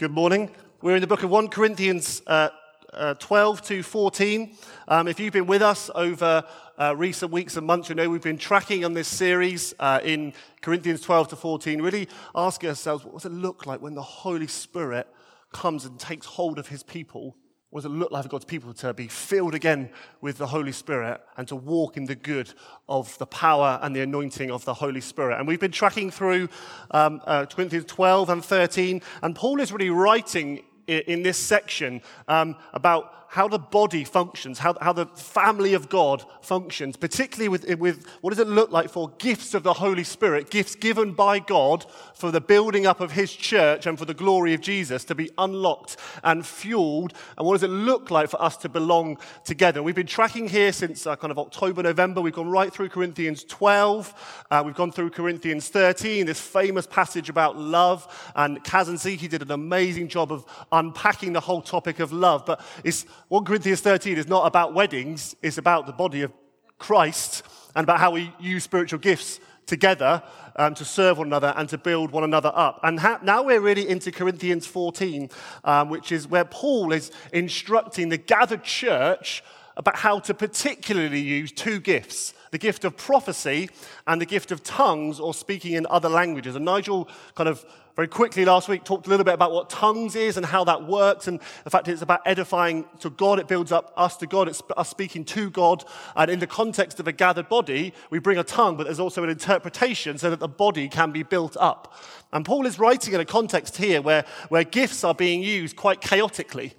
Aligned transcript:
Good 0.00 0.12
morning. 0.12 0.50
We're 0.80 0.94
in 0.94 1.02
the 1.02 1.06
book 1.06 1.24
of 1.24 1.28
1 1.28 1.48
Corinthians 1.48 2.22
uh, 2.26 2.48
uh, 2.94 3.12
12 3.18 3.60
to 3.64 3.82
14. 3.82 4.56
Um, 4.88 5.06
if 5.06 5.20
you've 5.20 5.34
been 5.34 5.46
with 5.46 5.60
us 5.60 5.90
over 5.94 6.42
uh, 6.78 6.96
recent 6.96 7.30
weeks 7.30 7.58
and 7.58 7.66
months, 7.66 7.90
you 7.90 7.94
know 7.94 8.08
we've 8.08 8.22
been 8.22 8.38
tracking 8.38 8.82
on 8.86 8.94
this 8.94 9.08
series 9.08 9.74
uh, 9.78 10.00
in 10.02 10.32
Corinthians 10.62 11.02
12 11.02 11.28
to 11.28 11.36
14, 11.36 11.82
really 11.82 12.08
asking 12.34 12.70
ourselves 12.70 13.04
what 13.04 13.12
does 13.12 13.26
it 13.26 13.34
look 13.34 13.66
like 13.66 13.82
when 13.82 13.92
the 13.92 14.00
Holy 14.00 14.46
Spirit 14.46 15.06
comes 15.52 15.84
and 15.84 16.00
takes 16.00 16.24
hold 16.24 16.58
of 16.58 16.68
his 16.68 16.82
people 16.82 17.36
what 17.70 17.82
does 17.82 17.90
it 17.90 17.94
look 17.94 18.10
like 18.10 18.24
for 18.24 18.28
God's 18.28 18.44
people 18.44 18.72
to 18.74 18.92
be 18.92 19.06
filled 19.06 19.54
again 19.54 19.90
with 20.20 20.38
the 20.38 20.46
Holy 20.46 20.72
Spirit 20.72 21.20
and 21.36 21.46
to 21.48 21.54
walk 21.54 21.96
in 21.96 22.04
the 22.04 22.16
good 22.16 22.52
of 22.88 23.16
the 23.18 23.26
power 23.26 23.78
and 23.80 23.94
the 23.94 24.00
anointing 24.00 24.50
of 24.50 24.64
the 24.64 24.74
Holy 24.74 25.00
Spirit? 25.00 25.38
And 25.38 25.46
we've 25.46 25.60
been 25.60 25.70
tracking 25.70 26.10
through 26.10 26.48
um, 26.90 27.20
uh, 27.24 27.46
Corinthians 27.46 27.84
12 27.86 28.28
and 28.28 28.44
13, 28.44 29.02
and 29.22 29.36
Paul 29.36 29.60
is 29.60 29.70
really 29.70 29.90
writing 29.90 30.64
in 30.88 31.22
this 31.22 31.38
section 31.38 32.02
um, 32.26 32.56
about 32.72 33.19
how 33.30 33.46
the 33.46 33.60
body 33.60 34.02
functions, 34.02 34.58
how, 34.58 34.76
how 34.80 34.92
the 34.92 35.06
family 35.06 35.72
of 35.74 35.88
God 35.88 36.24
functions, 36.42 36.96
particularly 36.96 37.48
with, 37.48 37.64
with 37.76 38.04
what 38.22 38.30
does 38.30 38.40
it 38.40 38.48
look 38.48 38.72
like 38.72 38.90
for 38.90 39.08
gifts 39.18 39.54
of 39.54 39.62
the 39.62 39.72
Holy 39.72 40.02
Spirit, 40.02 40.50
gifts 40.50 40.74
given 40.74 41.12
by 41.12 41.38
God 41.38 41.86
for 42.12 42.32
the 42.32 42.40
building 42.40 42.88
up 42.88 43.00
of 43.00 43.12
His 43.12 43.32
church 43.32 43.86
and 43.86 43.96
for 43.96 44.04
the 44.04 44.14
glory 44.14 44.52
of 44.52 44.60
Jesus 44.60 45.04
to 45.04 45.14
be 45.14 45.30
unlocked 45.38 45.96
and 46.24 46.44
fueled. 46.44 47.12
And 47.38 47.46
what 47.46 47.52
does 47.52 47.62
it 47.62 47.68
look 47.70 48.10
like 48.10 48.28
for 48.28 48.42
us 48.42 48.56
to 48.58 48.68
belong 48.68 49.16
together? 49.44 49.80
We've 49.80 49.94
been 49.94 50.08
tracking 50.08 50.48
here 50.48 50.72
since 50.72 51.06
uh, 51.06 51.14
kind 51.14 51.30
of 51.30 51.38
October, 51.38 51.84
November. 51.84 52.20
We've 52.20 52.34
gone 52.34 52.50
right 52.50 52.72
through 52.72 52.88
Corinthians 52.88 53.44
12. 53.44 54.44
Uh, 54.50 54.62
we've 54.66 54.74
gone 54.74 54.90
through 54.90 55.10
Corinthians 55.10 55.68
13, 55.68 56.26
this 56.26 56.40
famous 56.40 56.84
passage 56.84 57.28
about 57.28 57.56
love. 57.56 58.32
And 58.34 58.64
Kaz 58.64 58.88
and 58.88 59.00
did 59.30 59.40
an 59.40 59.52
amazing 59.52 60.08
job 60.08 60.32
of 60.32 60.44
unpacking 60.72 61.32
the 61.32 61.40
whole 61.40 61.62
topic 61.62 62.00
of 62.00 62.10
love. 62.10 62.44
But 62.44 62.60
it's 62.82 63.06
1 63.30 63.44
Corinthians 63.44 63.80
13 63.80 64.18
is 64.18 64.26
not 64.26 64.44
about 64.44 64.74
weddings, 64.74 65.36
it's 65.40 65.56
about 65.56 65.86
the 65.86 65.92
body 65.92 66.22
of 66.22 66.32
Christ 66.78 67.44
and 67.76 67.84
about 67.84 68.00
how 68.00 68.10
we 68.10 68.34
use 68.40 68.64
spiritual 68.64 68.98
gifts 68.98 69.38
together 69.66 70.20
um, 70.56 70.74
to 70.74 70.84
serve 70.84 71.18
one 71.18 71.28
another 71.28 71.54
and 71.56 71.68
to 71.68 71.78
build 71.78 72.10
one 72.10 72.24
another 72.24 72.50
up. 72.52 72.80
And 72.82 72.98
ha- 72.98 73.20
now 73.22 73.44
we're 73.44 73.60
really 73.60 73.88
into 73.88 74.10
Corinthians 74.10 74.66
14, 74.66 75.30
um, 75.62 75.90
which 75.90 76.10
is 76.10 76.26
where 76.26 76.44
Paul 76.44 76.90
is 76.90 77.12
instructing 77.32 78.08
the 78.08 78.16
gathered 78.18 78.64
church 78.64 79.44
about 79.76 79.94
how 79.94 80.18
to 80.18 80.34
particularly 80.34 81.20
use 81.20 81.52
two 81.52 81.78
gifts 81.78 82.34
the 82.50 82.58
gift 82.58 82.84
of 82.84 82.96
prophecy 82.96 83.70
and 84.08 84.20
the 84.20 84.26
gift 84.26 84.50
of 84.50 84.64
tongues 84.64 85.20
or 85.20 85.32
speaking 85.32 85.74
in 85.74 85.86
other 85.88 86.08
languages. 86.08 86.56
And 86.56 86.64
Nigel 86.64 87.08
kind 87.36 87.48
of 87.48 87.64
very 87.96 88.08
quickly 88.08 88.44
last 88.44 88.68
week 88.68 88.84
talked 88.84 89.06
a 89.06 89.10
little 89.10 89.24
bit 89.24 89.34
about 89.34 89.52
what 89.52 89.68
tongues 89.68 90.14
is 90.14 90.36
and 90.36 90.46
how 90.46 90.64
that 90.64 90.86
works 90.86 91.28
and 91.28 91.40
the 91.64 91.70
fact 91.70 91.88
it's 91.88 92.02
about 92.02 92.20
edifying 92.24 92.84
to 93.00 93.10
God. 93.10 93.38
It 93.38 93.48
builds 93.48 93.72
up 93.72 93.92
us 93.96 94.16
to 94.18 94.26
God. 94.26 94.48
It's 94.48 94.62
us 94.76 94.88
speaking 94.88 95.24
to 95.26 95.50
God. 95.50 95.84
And 96.14 96.30
in 96.30 96.38
the 96.38 96.46
context 96.46 97.00
of 97.00 97.08
a 97.08 97.12
gathered 97.12 97.48
body, 97.48 97.92
we 98.10 98.18
bring 98.18 98.38
a 98.38 98.44
tongue, 98.44 98.76
but 98.76 98.84
there's 98.84 99.00
also 99.00 99.24
an 99.24 99.30
interpretation 99.30 100.18
so 100.18 100.30
that 100.30 100.40
the 100.40 100.48
body 100.48 100.88
can 100.88 101.10
be 101.10 101.22
built 101.22 101.56
up. 101.58 101.94
And 102.32 102.44
Paul 102.44 102.66
is 102.66 102.78
writing 102.78 103.14
in 103.14 103.20
a 103.20 103.24
context 103.24 103.76
here 103.76 104.00
where, 104.00 104.24
where 104.48 104.64
gifts 104.64 105.04
are 105.04 105.14
being 105.14 105.42
used 105.42 105.76
quite 105.76 106.00
chaotically 106.00 106.74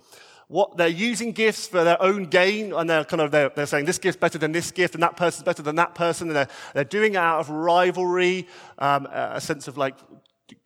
what 0.51 0.75
they're 0.75 0.89
using 0.89 1.31
gifts 1.31 1.65
for 1.65 1.85
their 1.85 2.01
own 2.01 2.25
gain, 2.25 2.73
and 2.73 2.89
they're 2.89 3.05
kind 3.05 3.21
of 3.21 3.31
they're, 3.31 3.47
they're, 3.47 3.65
saying 3.65 3.85
this 3.85 3.97
gift's 3.97 4.19
better 4.19 4.37
than 4.37 4.51
this 4.51 4.69
gift, 4.69 4.95
and 4.95 5.01
that 5.01 5.15
person's 5.15 5.45
better 5.45 5.61
than 5.61 5.77
that 5.77 5.95
person, 5.95 6.27
and 6.27 6.35
they're, 6.35 6.49
they're 6.73 6.83
doing 6.83 7.13
it 7.13 7.17
out 7.17 7.39
of 7.39 7.49
rivalry, 7.49 8.49
um, 8.77 9.05
a 9.13 9.39
sense 9.39 9.69
of 9.69 9.77
like 9.77 9.95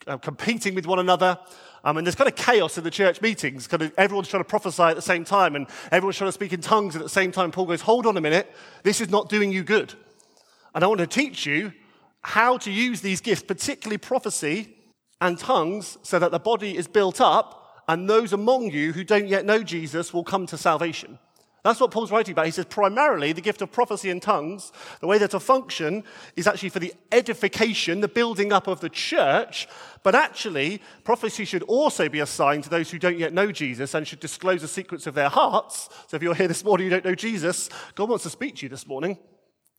uh, 0.07 0.17
competing 0.17 0.75
with 0.75 0.85
one 0.85 0.99
another. 0.99 1.37
Um, 1.83 1.97
and 1.97 2.07
there's 2.07 2.15
kind 2.15 2.27
of 2.27 2.35
chaos 2.35 2.77
in 2.77 2.83
the 2.83 2.91
church 2.91 3.21
meetings. 3.21 3.67
Kind 3.67 3.83
of 3.83 3.93
everyone's 3.97 4.27
trying 4.27 4.43
to 4.43 4.49
prophesy 4.49 4.83
at 4.83 4.95
the 4.95 5.01
same 5.01 5.23
time, 5.23 5.55
and 5.55 5.67
everyone's 5.91 6.17
trying 6.17 6.29
to 6.29 6.33
speak 6.33 6.53
in 6.53 6.61
tongues. 6.61 6.95
And 6.95 7.01
at 7.01 7.05
the 7.05 7.09
same 7.09 7.31
time, 7.31 7.51
Paul 7.51 7.67
goes, 7.67 7.81
"Hold 7.81 8.05
on 8.05 8.17
a 8.17 8.21
minute, 8.21 8.51
this 8.83 9.01
is 9.01 9.09
not 9.09 9.29
doing 9.29 9.51
you 9.51 9.63
good." 9.63 9.93
And 10.73 10.83
I 10.83 10.87
want 10.87 10.99
to 10.99 11.07
teach 11.07 11.45
you 11.45 11.73
how 12.21 12.57
to 12.57 12.71
use 12.71 13.01
these 13.01 13.21
gifts, 13.21 13.43
particularly 13.43 13.99
prophecy 13.99 14.75
and 15.21 15.37
tongues, 15.37 15.97
so 16.01 16.17
that 16.17 16.31
the 16.31 16.39
body 16.39 16.75
is 16.75 16.87
built 16.87 17.21
up, 17.21 17.83
and 17.87 18.09
those 18.09 18.33
among 18.33 18.71
you 18.71 18.91
who 18.93 19.03
don't 19.03 19.27
yet 19.27 19.45
know 19.45 19.61
Jesus 19.61 20.11
will 20.11 20.23
come 20.23 20.47
to 20.47 20.57
salvation. 20.57 21.19
That's 21.65 21.79
what 21.79 21.89
Paul's 21.89 22.11
writing 22.11 22.33
about. 22.33 22.45
He 22.45 22.51
says 22.51 22.65
primarily 22.65 23.33
the 23.33 23.41
gift 23.41 23.59
of 23.63 23.71
prophecy 23.71 24.11
and 24.11 24.21
tongues, 24.21 24.71
the 24.99 25.07
way 25.07 25.17
that 25.17 25.31
to 25.31 25.39
function 25.39 26.03
is 26.35 26.45
actually 26.45 26.69
for 26.69 26.77
the 26.77 26.93
edification, 27.11 28.01
the 28.01 28.07
building 28.07 28.53
up 28.53 28.67
of 28.67 28.81
the 28.81 28.89
church, 28.89 29.67
but 30.03 30.13
actually 30.13 30.79
prophecy 31.03 31.43
should 31.43 31.63
also 31.63 32.07
be 32.07 32.19
assigned 32.19 32.65
to 32.65 32.69
those 32.69 32.91
who 32.91 32.99
don't 32.99 33.17
yet 33.17 33.33
know 33.33 33.51
Jesus 33.51 33.95
and 33.95 34.07
should 34.07 34.19
disclose 34.19 34.61
the 34.61 34.67
secrets 34.67 35.07
of 35.07 35.15
their 35.15 35.27
hearts. 35.27 35.89
So 36.05 36.17
if 36.17 36.21
you're 36.21 36.35
here 36.35 36.47
this 36.47 36.63
morning, 36.63 36.85
you 36.85 36.91
don't 36.91 37.03
know 37.03 37.15
Jesus, 37.15 37.71
God 37.95 38.09
wants 38.09 38.25
to 38.25 38.29
speak 38.29 38.57
to 38.57 38.65
you 38.67 38.69
this 38.69 38.85
morning. 38.85 39.17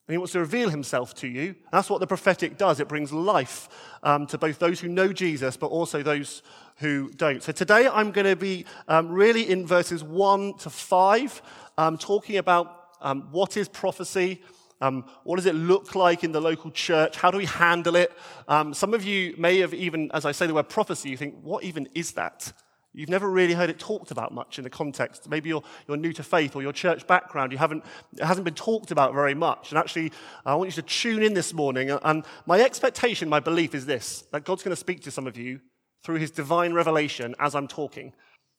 And 0.08 0.14
he 0.14 0.18
wants 0.18 0.34
to 0.34 0.40
reveal 0.40 0.70
himself 0.70 1.14
to 1.16 1.26
you. 1.26 1.56
That's 1.72 1.90
what 1.90 1.98
the 1.98 2.06
prophetic 2.06 2.56
does. 2.56 2.78
It 2.78 2.86
brings 2.86 3.12
life 3.12 3.68
um, 4.04 4.28
to 4.28 4.38
both 4.38 4.60
those 4.60 4.78
who 4.78 4.88
know 4.88 5.12
Jesus, 5.12 5.56
but 5.56 5.66
also 5.66 6.00
those 6.00 6.42
who 6.76 7.10
don't. 7.16 7.42
So 7.42 7.50
today 7.50 7.88
I'm 7.88 8.12
going 8.12 8.26
to 8.26 8.36
be 8.36 8.66
um, 8.86 9.08
really 9.08 9.50
in 9.50 9.66
verses 9.66 10.04
1 10.04 10.58
to 10.58 10.70
5 10.70 11.42
um, 11.78 11.98
talking 11.98 12.36
about 12.36 12.90
um, 13.00 13.28
what 13.30 13.56
is 13.56 13.68
prophecy, 13.68 14.42
um, 14.80 15.04
what 15.24 15.36
does 15.36 15.46
it 15.46 15.54
look 15.54 15.94
like 15.94 16.24
in 16.24 16.32
the 16.32 16.40
local 16.40 16.70
church? 16.70 17.16
How 17.16 17.30
do 17.30 17.38
we 17.38 17.46
handle 17.46 17.96
it? 17.96 18.12
Um, 18.46 18.74
some 18.74 18.92
of 18.92 19.04
you 19.04 19.34
may 19.38 19.58
have 19.58 19.72
even, 19.72 20.10
as 20.12 20.24
I 20.24 20.32
say 20.32 20.46
the 20.46 20.54
word 20.54 20.68
prophecy, 20.68 21.08
you 21.08 21.16
think, 21.16 21.36
what 21.42 21.64
even 21.64 21.88
is 21.94 22.12
that? 22.12 22.52
You've 22.92 23.10
never 23.10 23.28
really 23.30 23.52
heard 23.52 23.68
it 23.68 23.78
talked 23.78 24.10
about 24.10 24.32
much 24.32 24.56
in 24.56 24.64
the 24.64 24.70
context. 24.70 25.28
Maybe 25.28 25.50
you're, 25.50 25.62
you're 25.86 25.98
new 25.98 26.14
to 26.14 26.22
faith 26.22 26.56
or 26.56 26.62
your 26.62 26.72
church 26.72 27.06
background. 27.06 27.52
You 27.52 27.58
haven't, 27.58 27.84
it 28.14 28.24
hasn't 28.24 28.46
been 28.46 28.54
talked 28.54 28.90
about 28.90 29.12
very 29.12 29.34
much. 29.34 29.70
And 29.70 29.78
actually, 29.78 30.12
I 30.46 30.54
want 30.54 30.68
you 30.68 30.82
to 30.82 30.88
tune 30.88 31.22
in 31.22 31.34
this 31.34 31.52
morning. 31.52 31.90
And 31.90 32.24
my 32.46 32.60
expectation, 32.60 33.28
my 33.28 33.40
belief 33.40 33.74
is 33.74 33.84
this 33.84 34.24
that 34.32 34.44
God's 34.44 34.62
going 34.62 34.72
to 34.72 34.80
speak 34.80 35.02
to 35.02 35.10
some 35.10 35.26
of 35.26 35.36
you 35.36 35.60
through 36.04 36.16
his 36.16 36.30
divine 36.30 36.72
revelation 36.72 37.34
as 37.38 37.54
I'm 37.54 37.68
talking. 37.68 38.14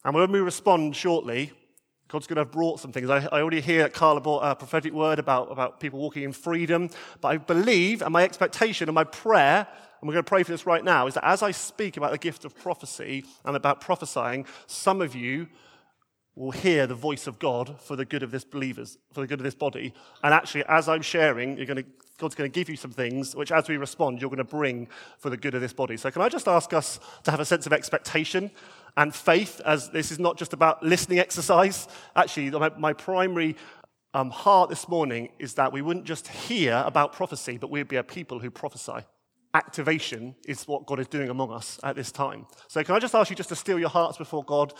And 0.05 0.13
when 0.13 0.31
we 0.31 0.39
respond 0.39 0.95
shortly, 0.95 1.51
God's 2.07 2.25
going 2.25 2.37
to 2.37 2.41
have 2.41 2.51
brought 2.51 2.79
some 2.79 2.91
things. 2.91 3.09
I, 3.09 3.27
I 3.31 3.41
already 3.41 3.59
hear 3.59 3.83
that 3.83 3.93
Carla 3.93 4.21
brought 4.21 4.39
a 4.39 4.55
prophetic 4.55 4.93
word 4.93 5.19
about, 5.19 5.51
about 5.51 5.79
people 5.79 5.99
walking 5.99 6.23
in 6.23 6.31
freedom. 6.31 6.89
But 7.19 7.27
I 7.27 7.37
believe, 7.37 8.01
and 8.01 8.13
my 8.13 8.23
expectation 8.23 8.87
and 8.87 8.95
my 8.95 9.03
prayer, 9.03 9.67
and 9.99 10.07
we're 10.07 10.13
going 10.13 10.23
to 10.23 10.29
pray 10.29 10.43
for 10.43 10.51
this 10.51 10.65
right 10.65 10.83
now, 10.83 11.07
is 11.07 11.15
that 11.15 11.27
as 11.27 11.43
I 11.43 11.51
speak 11.51 11.97
about 11.97 12.11
the 12.11 12.17
gift 12.17 12.45
of 12.45 12.55
prophecy 12.55 13.25
and 13.43 13.55
about 13.55 13.81
prophesying, 13.81 14.45
some 14.67 15.01
of 15.01 15.15
you 15.15 15.47
will 16.37 16.51
hear 16.51 16.85
the 16.85 16.95
voice 16.95 17.25
of 17.25 17.39
God 17.39 17.75
for 17.81 17.95
the 17.95 18.05
good 18.05 18.21
of 18.21 18.29
this 18.29 18.45
believers, 18.45 18.97
for 19.11 19.21
the 19.21 19.27
good 19.27 19.39
of 19.39 19.43
this 19.43 19.55
body. 19.55 19.91
And 20.23 20.33
actually, 20.33 20.63
as 20.69 20.87
I'm 20.87 21.01
sharing, 21.01 21.57
you're 21.57 21.65
going 21.65 21.83
to, 21.83 21.85
God's 22.19 22.35
going 22.35 22.49
to 22.49 22.53
give 22.53 22.69
you 22.69 22.75
some 22.75 22.91
things 22.91 23.35
which, 23.35 23.51
as 23.51 23.67
we 23.67 23.75
respond, 23.75 24.21
you're 24.21 24.29
going 24.29 24.37
to 24.37 24.43
bring 24.43 24.87
for 25.17 25.31
the 25.31 25.37
good 25.37 25.55
of 25.55 25.61
this 25.61 25.73
body. 25.73 25.97
So, 25.97 26.11
can 26.11 26.21
I 26.21 26.29
just 26.29 26.47
ask 26.47 26.73
us 26.73 26.99
to 27.23 27.31
have 27.31 27.39
a 27.39 27.45
sense 27.45 27.65
of 27.65 27.73
expectation 27.73 28.51
and 28.97 29.13
faith, 29.13 29.61
as 29.63 29.89
this 29.91 30.11
is 30.11 30.19
not 30.19 30.37
just 30.37 30.53
about 30.53 30.83
listening 30.83 31.19
exercise. 31.19 31.87
Actually, 32.15 32.49
my, 32.49 32.69
my 32.77 32.93
primary 32.93 33.55
um, 34.15 34.31
heart 34.31 34.69
this 34.69 34.89
morning 34.89 35.29
is 35.37 35.53
that 35.53 35.71
we 35.71 35.83
wouldn't 35.83 36.05
just 36.05 36.27
hear 36.27 36.83
about 36.85 37.13
prophecy, 37.13 37.57
but 37.57 37.69
we'd 37.69 37.87
be 37.87 37.97
a 37.97 38.03
people 38.03 38.39
who 38.39 38.49
prophesy. 38.49 39.05
Activation 39.53 40.35
is 40.47 40.67
what 40.67 40.87
God 40.87 40.99
is 40.99 41.07
doing 41.07 41.29
among 41.29 41.51
us 41.51 41.79
at 41.83 41.95
this 41.95 42.11
time. 42.11 42.47
So, 42.67 42.83
can 42.83 42.95
I 42.95 42.99
just 42.99 43.13
ask 43.13 43.29
you 43.29 43.35
just 43.35 43.49
to 43.49 43.55
steal 43.55 43.79
your 43.79 43.89
hearts 43.89 44.17
before 44.17 44.43
God? 44.43 44.73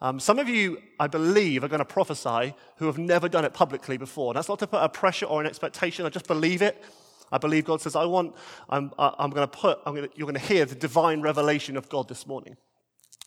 Um, 0.00 0.18
some 0.18 0.38
of 0.38 0.48
you, 0.48 0.78
I 0.98 1.06
believe, 1.06 1.62
are 1.62 1.68
going 1.68 1.80
to 1.80 1.84
prophesy 1.84 2.54
who 2.76 2.86
have 2.86 2.98
never 2.98 3.28
done 3.28 3.44
it 3.44 3.52
publicly 3.52 3.98
before. 3.98 4.32
That's 4.32 4.48
not 4.48 4.60
to 4.60 4.66
put 4.66 4.82
a 4.82 4.88
pressure 4.88 5.26
or 5.26 5.40
an 5.40 5.46
expectation. 5.46 6.06
I 6.06 6.08
just 6.08 6.26
believe 6.26 6.62
it. 6.62 6.82
I 7.30 7.36
believe 7.36 7.66
God 7.66 7.82
says, 7.82 7.94
I 7.94 8.06
want, 8.06 8.34
I'm, 8.70 8.92
I'm 8.98 9.30
going 9.30 9.46
to 9.46 9.58
put, 9.58 9.80
I'm 9.84 9.94
going 9.94 10.08
to, 10.08 10.14
you're 10.16 10.26
going 10.26 10.40
to 10.40 10.46
hear 10.46 10.64
the 10.64 10.74
divine 10.74 11.20
revelation 11.20 11.76
of 11.76 11.88
God 11.90 12.08
this 12.08 12.26
morning. 12.26 12.56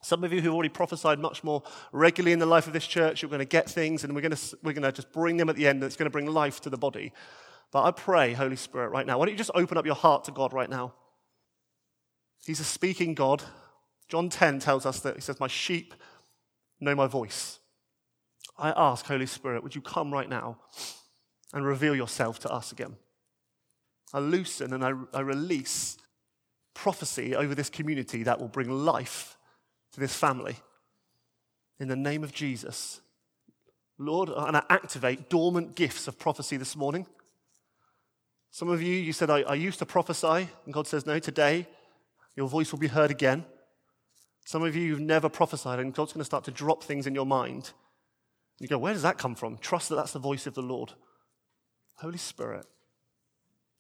Some 0.01 0.23
of 0.23 0.34
you 0.34 0.41
who've 0.41 0.53
already 0.53 0.69
prophesied 0.69 1.19
much 1.19 1.44
more 1.44 1.62
regularly 1.92 2.33
in 2.33 2.39
the 2.39 2.45
life 2.45 2.65
of 2.65 2.74
this 2.74 2.88
church, 2.88 3.21
you're 3.21 3.30
going 3.30 3.39
to 3.39 3.45
get 3.45 3.69
things 3.69 4.03
and 4.03 4.15
we're 4.15 4.21
going 4.21 4.36
to, 4.36 4.57
we're 4.63 4.74
going 4.74 4.83
to 4.83 4.92
just 4.92 5.12
bring 5.12 5.38
them 5.38 5.50
at 5.50 5.56
the 5.56 5.68
end 5.68 5.77
and 5.77 5.83
it's 5.83 5.95
going 5.95 6.07
to 6.07 6.12
bring 6.12 6.25
life 6.25 6.59
to 6.62 6.69
the 6.69 6.77
body. 6.77 7.13
But 7.71 7.83
I 7.83 7.92
pray, 7.92 8.33
Holy 8.33 8.56
Spirit, 8.56 8.89
right 8.89 9.06
now, 9.06 9.19
why 9.19 9.25
don't 9.25 9.33
you 9.33 9.38
just 9.38 9.51
open 9.53 9.77
up 9.77 9.86
your 9.86 9.95
heart 9.95 10.24
to 10.25 10.31
God 10.31 10.53
right 10.53 10.69
now? 10.69 10.94
He's 12.45 12.59
a 12.59 12.65
speaking 12.65 13.13
God. 13.13 13.44
John 14.09 14.30
10 14.30 14.59
tells 14.59 14.86
us 14.86 15.00
that 15.01 15.15
he 15.15 15.21
says, 15.21 15.39
My 15.39 15.48
sheep 15.48 15.94
know 16.80 16.95
my 16.95 17.07
voice. 17.07 17.59
I 18.57 18.74
ask, 18.75 19.06
Holy 19.06 19.27
Spirit, 19.27 19.63
would 19.63 19.75
you 19.75 19.81
come 19.81 20.12
right 20.12 20.27
now 20.27 20.57
and 21.53 21.65
reveal 21.65 21.95
yourself 21.95 22.39
to 22.39 22.51
us 22.51 22.71
again? 22.71 22.98
I 24.13 24.19
loosen 24.19 24.74
and 24.74 24.83
I, 24.83 24.94
I 25.13 25.21
release 25.21 25.98
prophecy 26.74 27.36
over 27.36 27.56
this 27.56 27.69
community 27.69 28.24
that 28.24 28.39
will 28.39 28.48
bring 28.48 28.69
life 28.69 29.38
to 29.93 29.99
this 29.99 30.15
family. 30.15 30.57
In 31.79 31.88
the 31.88 31.95
name 31.95 32.23
of 32.23 32.33
Jesus. 32.33 33.01
Lord, 33.97 34.29
and 34.29 34.57
I 34.57 34.63
activate 34.69 35.29
dormant 35.29 35.75
gifts 35.75 36.07
of 36.07 36.17
prophecy 36.17 36.57
this 36.57 36.75
morning. 36.75 37.05
Some 38.49 38.69
of 38.69 38.81
you, 38.81 38.93
you 38.93 39.13
said, 39.13 39.29
I, 39.29 39.41
I 39.41 39.53
used 39.55 39.79
to 39.79 39.85
prophesy, 39.85 40.49
and 40.65 40.73
God 40.73 40.88
says, 40.88 41.05
No, 41.05 41.19
today 41.19 41.67
your 42.35 42.47
voice 42.47 42.71
will 42.71 42.79
be 42.79 42.88
heard 42.88 43.11
again. 43.11 43.45
Some 44.45 44.63
of 44.63 44.75
you 44.75 44.91
have 44.91 45.01
never 45.01 45.29
prophesied, 45.29 45.79
and 45.79 45.93
God's 45.93 46.13
going 46.13 46.21
to 46.21 46.25
start 46.25 46.43
to 46.45 46.51
drop 46.51 46.83
things 46.83 47.07
in 47.07 47.15
your 47.15 47.25
mind. 47.25 47.71
You 48.59 48.67
go, 48.67 48.77
where 48.77 48.93
does 48.93 49.01
that 49.03 49.17
come 49.17 49.35
from? 49.35 49.57
Trust 49.57 49.89
that 49.89 49.95
that's 49.95 50.13
the 50.13 50.19
voice 50.19 50.45
of 50.45 50.53
the 50.53 50.61
Lord. 50.61 50.93
Holy 51.95 52.17
Spirit, 52.17 52.65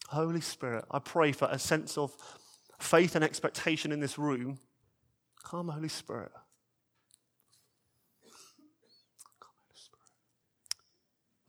Holy 0.07 0.41
Spirit, 0.41 0.85
I 0.91 0.99
pray 0.99 1.31
for 1.31 1.47
a 1.51 1.59
sense 1.59 1.97
of 1.97 2.15
faith 2.79 3.15
and 3.15 3.23
expectation 3.23 3.91
in 3.91 3.99
this 3.99 4.17
room. 4.17 4.59
Come, 5.43 5.69
Holy 5.69 5.89
Spirit. 5.89 6.31
Holy 8.21 8.33
Spirit. 9.75 10.01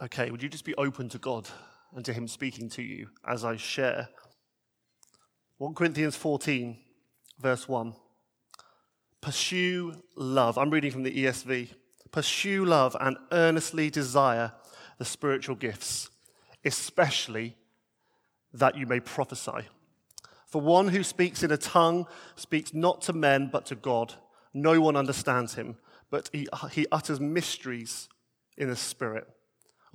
Okay, 0.04 0.30
would 0.30 0.42
you 0.42 0.48
just 0.48 0.64
be 0.64 0.74
open 0.76 1.08
to 1.10 1.18
God 1.18 1.48
and 1.94 2.04
to 2.04 2.12
Him 2.12 2.26
speaking 2.26 2.68
to 2.70 2.82
you 2.82 3.08
as 3.26 3.44
I 3.44 3.56
share? 3.56 4.08
1 5.58 5.74
Corinthians 5.74 6.16
14, 6.16 6.76
verse 7.38 7.68
1. 7.68 7.94
Pursue 9.20 9.94
love. 10.16 10.58
I'm 10.58 10.70
reading 10.70 10.90
from 10.90 11.04
the 11.04 11.24
ESV. 11.24 11.68
Pursue 12.10 12.64
love 12.64 12.96
and 13.00 13.16
earnestly 13.30 13.88
desire 13.88 14.52
the 14.98 15.04
spiritual 15.04 15.54
gifts, 15.54 16.10
especially 16.64 17.56
that 18.52 18.76
you 18.76 18.86
may 18.86 19.00
prophesy. 19.00 19.68
For 20.52 20.60
one 20.60 20.88
who 20.88 21.02
speaks 21.02 21.42
in 21.42 21.50
a 21.50 21.56
tongue 21.56 22.06
speaks 22.36 22.74
not 22.74 23.00
to 23.02 23.14
men 23.14 23.48
but 23.50 23.64
to 23.66 23.74
God. 23.74 24.12
No 24.52 24.82
one 24.82 24.96
understands 24.96 25.54
him, 25.54 25.78
but 26.10 26.28
he, 26.30 26.46
he 26.72 26.86
utters 26.92 27.20
mysteries 27.20 28.10
in 28.58 28.68
the 28.68 28.76
Spirit. 28.76 29.26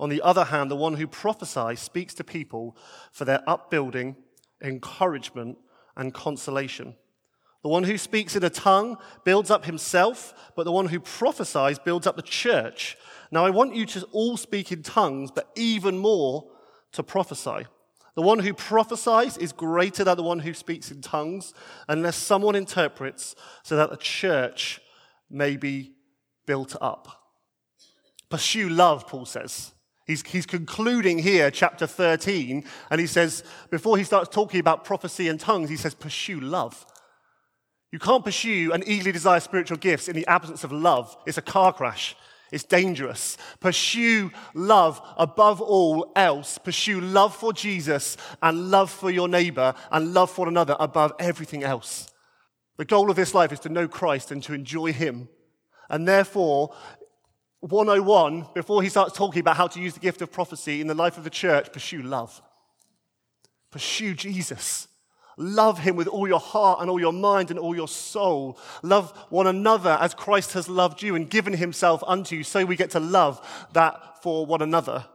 On 0.00 0.08
the 0.08 0.20
other 0.20 0.42
hand, 0.42 0.68
the 0.68 0.74
one 0.74 0.94
who 0.94 1.06
prophesies 1.06 1.78
speaks 1.78 2.12
to 2.14 2.24
people 2.24 2.76
for 3.12 3.24
their 3.24 3.40
upbuilding, 3.46 4.16
encouragement, 4.60 5.58
and 5.96 6.12
consolation. 6.12 6.96
The 7.62 7.68
one 7.68 7.84
who 7.84 7.96
speaks 7.96 8.34
in 8.34 8.42
a 8.42 8.50
tongue 8.50 8.98
builds 9.24 9.52
up 9.52 9.64
himself, 9.64 10.34
but 10.56 10.64
the 10.64 10.72
one 10.72 10.86
who 10.86 10.98
prophesies 10.98 11.78
builds 11.78 12.04
up 12.04 12.16
the 12.16 12.22
church. 12.22 12.98
Now, 13.30 13.46
I 13.46 13.50
want 13.50 13.76
you 13.76 13.86
to 13.86 14.02
all 14.10 14.36
speak 14.36 14.72
in 14.72 14.82
tongues, 14.82 15.30
but 15.30 15.52
even 15.54 15.98
more 15.98 16.50
to 16.92 17.04
prophesy. 17.04 17.66
The 18.18 18.22
one 18.22 18.40
who 18.40 18.52
prophesies 18.52 19.36
is 19.36 19.52
greater 19.52 20.02
than 20.02 20.16
the 20.16 20.24
one 20.24 20.40
who 20.40 20.52
speaks 20.52 20.90
in 20.90 21.00
tongues, 21.00 21.54
unless 21.86 22.16
someone 22.16 22.56
interprets 22.56 23.36
so 23.62 23.76
that 23.76 23.90
the 23.90 23.96
church 23.96 24.80
may 25.30 25.56
be 25.56 25.92
built 26.44 26.74
up. 26.80 27.36
Pursue 28.28 28.70
love, 28.70 29.06
Paul 29.06 29.24
says. 29.24 29.72
He's, 30.04 30.26
he's 30.26 30.46
concluding 30.46 31.20
here, 31.20 31.48
chapter 31.52 31.86
13, 31.86 32.64
and 32.90 33.00
he 33.00 33.06
says, 33.06 33.44
before 33.70 33.96
he 33.96 34.02
starts 34.02 34.30
talking 34.30 34.58
about 34.58 34.84
prophecy 34.84 35.28
and 35.28 35.38
tongues, 35.38 35.70
he 35.70 35.76
says, 35.76 35.94
pursue 35.94 36.40
love. 36.40 36.84
You 37.92 38.00
can't 38.00 38.24
pursue 38.24 38.72
and 38.72 38.82
eagerly 38.88 39.12
desire 39.12 39.38
spiritual 39.38 39.78
gifts 39.78 40.08
in 40.08 40.16
the 40.16 40.26
absence 40.26 40.64
of 40.64 40.72
love. 40.72 41.16
It's 41.24 41.38
a 41.38 41.42
car 41.42 41.72
crash. 41.72 42.16
It's 42.50 42.64
dangerous. 42.64 43.36
Pursue 43.60 44.30
love 44.54 45.02
above 45.16 45.60
all 45.60 46.12
else. 46.16 46.58
Pursue 46.58 47.00
love 47.00 47.34
for 47.36 47.52
Jesus 47.52 48.16
and 48.42 48.70
love 48.70 48.90
for 48.90 49.10
your 49.10 49.28
neighbor 49.28 49.74
and 49.90 50.14
love 50.14 50.30
for 50.30 50.48
another 50.48 50.76
above 50.80 51.12
everything 51.18 51.62
else. 51.62 52.08
The 52.78 52.84
goal 52.84 53.10
of 53.10 53.16
this 53.16 53.34
life 53.34 53.52
is 53.52 53.60
to 53.60 53.68
know 53.68 53.88
Christ 53.88 54.30
and 54.30 54.42
to 54.44 54.54
enjoy 54.54 54.92
Him. 54.92 55.28
And 55.90 56.06
therefore, 56.06 56.74
101, 57.60 58.46
before 58.54 58.82
he 58.82 58.88
starts 58.88 59.16
talking 59.16 59.40
about 59.40 59.56
how 59.56 59.66
to 59.66 59.80
use 59.80 59.94
the 59.94 60.00
gift 60.00 60.22
of 60.22 60.30
prophecy 60.30 60.80
in 60.80 60.86
the 60.86 60.94
life 60.94 61.18
of 61.18 61.24
the 61.24 61.30
church, 61.30 61.72
pursue 61.72 62.02
love. 62.02 62.40
Pursue 63.70 64.14
Jesus. 64.14 64.86
Love 65.40 65.78
him 65.78 65.94
with 65.94 66.08
all 66.08 66.26
your 66.26 66.40
heart 66.40 66.80
and 66.80 66.90
all 66.90 66.98
your 66.98 67.12
mind 67.12 67.50
and 67.50 67.58
all 67.58 67.74
your 67.74 67.86
soul. 67.86 68.58
Love 68.82 69.16
one 69.30 69.46
another 69.46 69.96
as 70.00 70.12
Christ 70.12 70.52
has 70.52 70.68
loved 70.68 71.00
you 71.00 71.14
and 71.14 71.30
given 71.30 71.52
himself 71.52 72.02
unto 72.06 72.36
you, 72.36 72.42
so 72.42 72.64
we 72.64 72.74
get 72.74 72.90
to 72.90 73.00
love 73.00 73.40
that 73.72 74.22
for 74.22 74.44
one 74.44 74.62
another. 74.62 75.06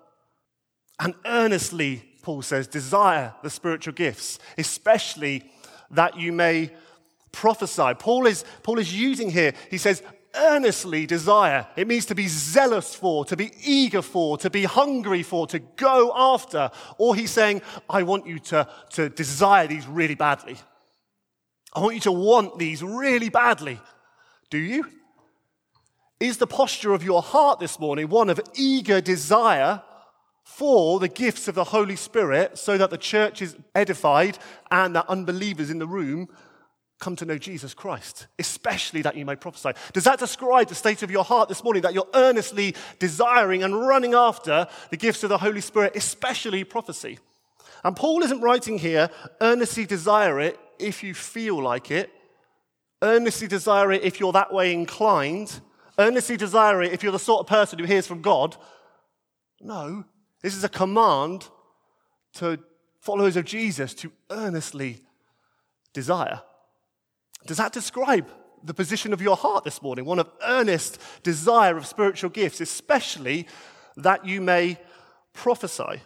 And 0.99 1.13
earnestly, 1.25 2.03
Paul 2.21 2.41
says, 2.41 2.67
desire 2.67 3.33
the 3.43 3.49
spiritual 3.49 3.93
gifts, 3.93 4.39
especially 4.57 5.51
that 5.91 6.17
you 6.17 6.31
may 6.31 6.71
prophesy. 7.33 7.93
Paul 7.99 8.25
is, 8.25 8.45
Paul 8.63 8.79
is 8.79 8.97
using 8.97 9.29
here, 9.29 9.53
he 9.69 9.77
says, 9.77 10.01
earnestly 10.35 11.05
desire. 11.05 11.67
It 11.75 11.87
means 11.87 12.05
to 12.07 12.15
be 12.15 12.27
zealous 12.27 12.95
for, 12.95 13.25
to 13.25 13.37
be 13.37 13.51
eager 13.63 14.01
for, 14.01 14.37
to 14.39 14.49
be 14.49 14.63
hungry 14.63 15.23
for, 15.23 15.47
to 15.47 15.59
go 15.59 16.11
after. 16.15 16.71
Or 16.97 17.15
he's 17.15 17.31
saying, 17.31 17.61
I 17.89 18.03
want 18.03 18.27
you 18.27 18.39
to, 18.39 18.67
to 18.91 19.09
desire 19.09 19.67
these 19.67 19.87
really 19.87 20.15
badly. 20.15 20.57
I 21.73 21.79
want 21.79 21.95
you 21.95 22.01
to 22.01 22.11
want 22.11 22.59
these 22.59 22.83
really 22.83 23.29
badly. 23.29 23.79
Do 24.49 24.57
you? 24.57 24.85
Is 26.19 26.37
the 26.37 26.47
posture 26.47 26.93
of 26.93 27.03
your 27.03 27.21
heart 27.21 27.59
this 27.59 27.79
morning 27.79 28.07
one 28.07 28.29
of 28.29 28.39
eager 28.55 29.01
desire 29.01 29.81
for 30.43 30.99
the 30.99 31.07
gifts 31.07 31.47
of 31.47 31.55
the 31.55 31.63
Holy 31.63 31.95
Spirit 31.95 32.57
so 32.57 32.77
that 32.77 32.89
the 32.89 32.97
church 32.97 33.41
is 33.41 33.55
edified 33.73 34.37
and 34.69 34.95
that 34.95 35.09
unbelievers 35.09 35.69
in 35.69 35.79
the 35.79 35.87
room 35.87 36.27
come 37.03 37.15
to 37.17 37.25
know 37.25 37.37
Jesus 37.37 37.73
Christ, 37.73 38.27
especially 38.39 39.01
that 39.01 39.17
you 39.17 39.25
may 39.25 39.35
prophesy. 39.35 39.71
Does 39.91 40.05
that 40.05 40.19
describe 40.19 40.69
the 40.69 40.75
state 40.75 41.03
of 41.03 41.11
your 41.11 41.25
heart 41.25 41.49
this 41.49 41.61
morning 41.61 41.81
that 41.81 41.93
you're 41.93 42.07
earnestly 42.13 42.75
desiring 42.97 43.61
and 43.61 43.77
running 43.77 44.13
after 44.13 44.67
the 44.89 44.95
gifts 44.95 45.21
of 45.21 45.29
the 45.29 45.37
Holy 45.37 45.59
Spirit, 45.59 45.97
especially 45.97 46.63
prophecy? 46.63 47.19
And 47.83 47.93
Paul 47.93 48.23
isn't 48.23 48.39
writing 48.39 48.77
here, 48.77 49.09
earnestly 49.41 49.85
desire 49.85 50.39
it 50.39 50.57
if 50.79 51.03
you 51.03 51.13
feel 51.13 51.61
like 51.61 51.91
it, 51.91 52.09
earnestly 53.01 53.47
desire 53.47 53.91
it 53.91 54.03
if 54.03 54.21
you're 54.21 54.31
that 54.31 54.53
way 54.53 54.71
inclined, 54.71 55.59
earnestly 55.99 56.37
desire 56.37 56.81
it 56.81 56.93
if 56.93 57.03
you're 57.03 57.11
the 57.11 57.19
sort 57.19 57.41
of 57.41 57.47
person 57.47 57.79
who 57.79 57.85
hears 57.85 58.07
from 58.07 58.21
God. 58.21 58.55
No, 59.59 60.05
this 60.41 60.55
is 60.55 60.63
a 60.63 60.69
command 60.69 61.49
to 62.35 62.59
followers 63.01 63.35
of 63.35 63.43
Jesus 63.43 63.93
to 63.95 64.11
earnestly 64.29 65.01
desire. 65.91 66.41
Does 67.45 67.57
that 67.57 67.73
describe 67.73 68.29
the 68.63 68.73
position 68.73 69.13
of 69.13 69.21
your 69.21 69.35
heart 69.35 69.63
this 69.63 69.81
morning? 69.81 70.05
One 70.05 70.19
of 70.19 70.29
earnest 70.43 70.99
desire 71.23 71.77
of 71.77 71.85
spiritual 71.85 72.29
gifts, 72.29 72.61
especially 72.61 73.47
that 73.97 74.25
you 74.25 74.41
may 74.41 74.77
prophesy. 75.33 76.01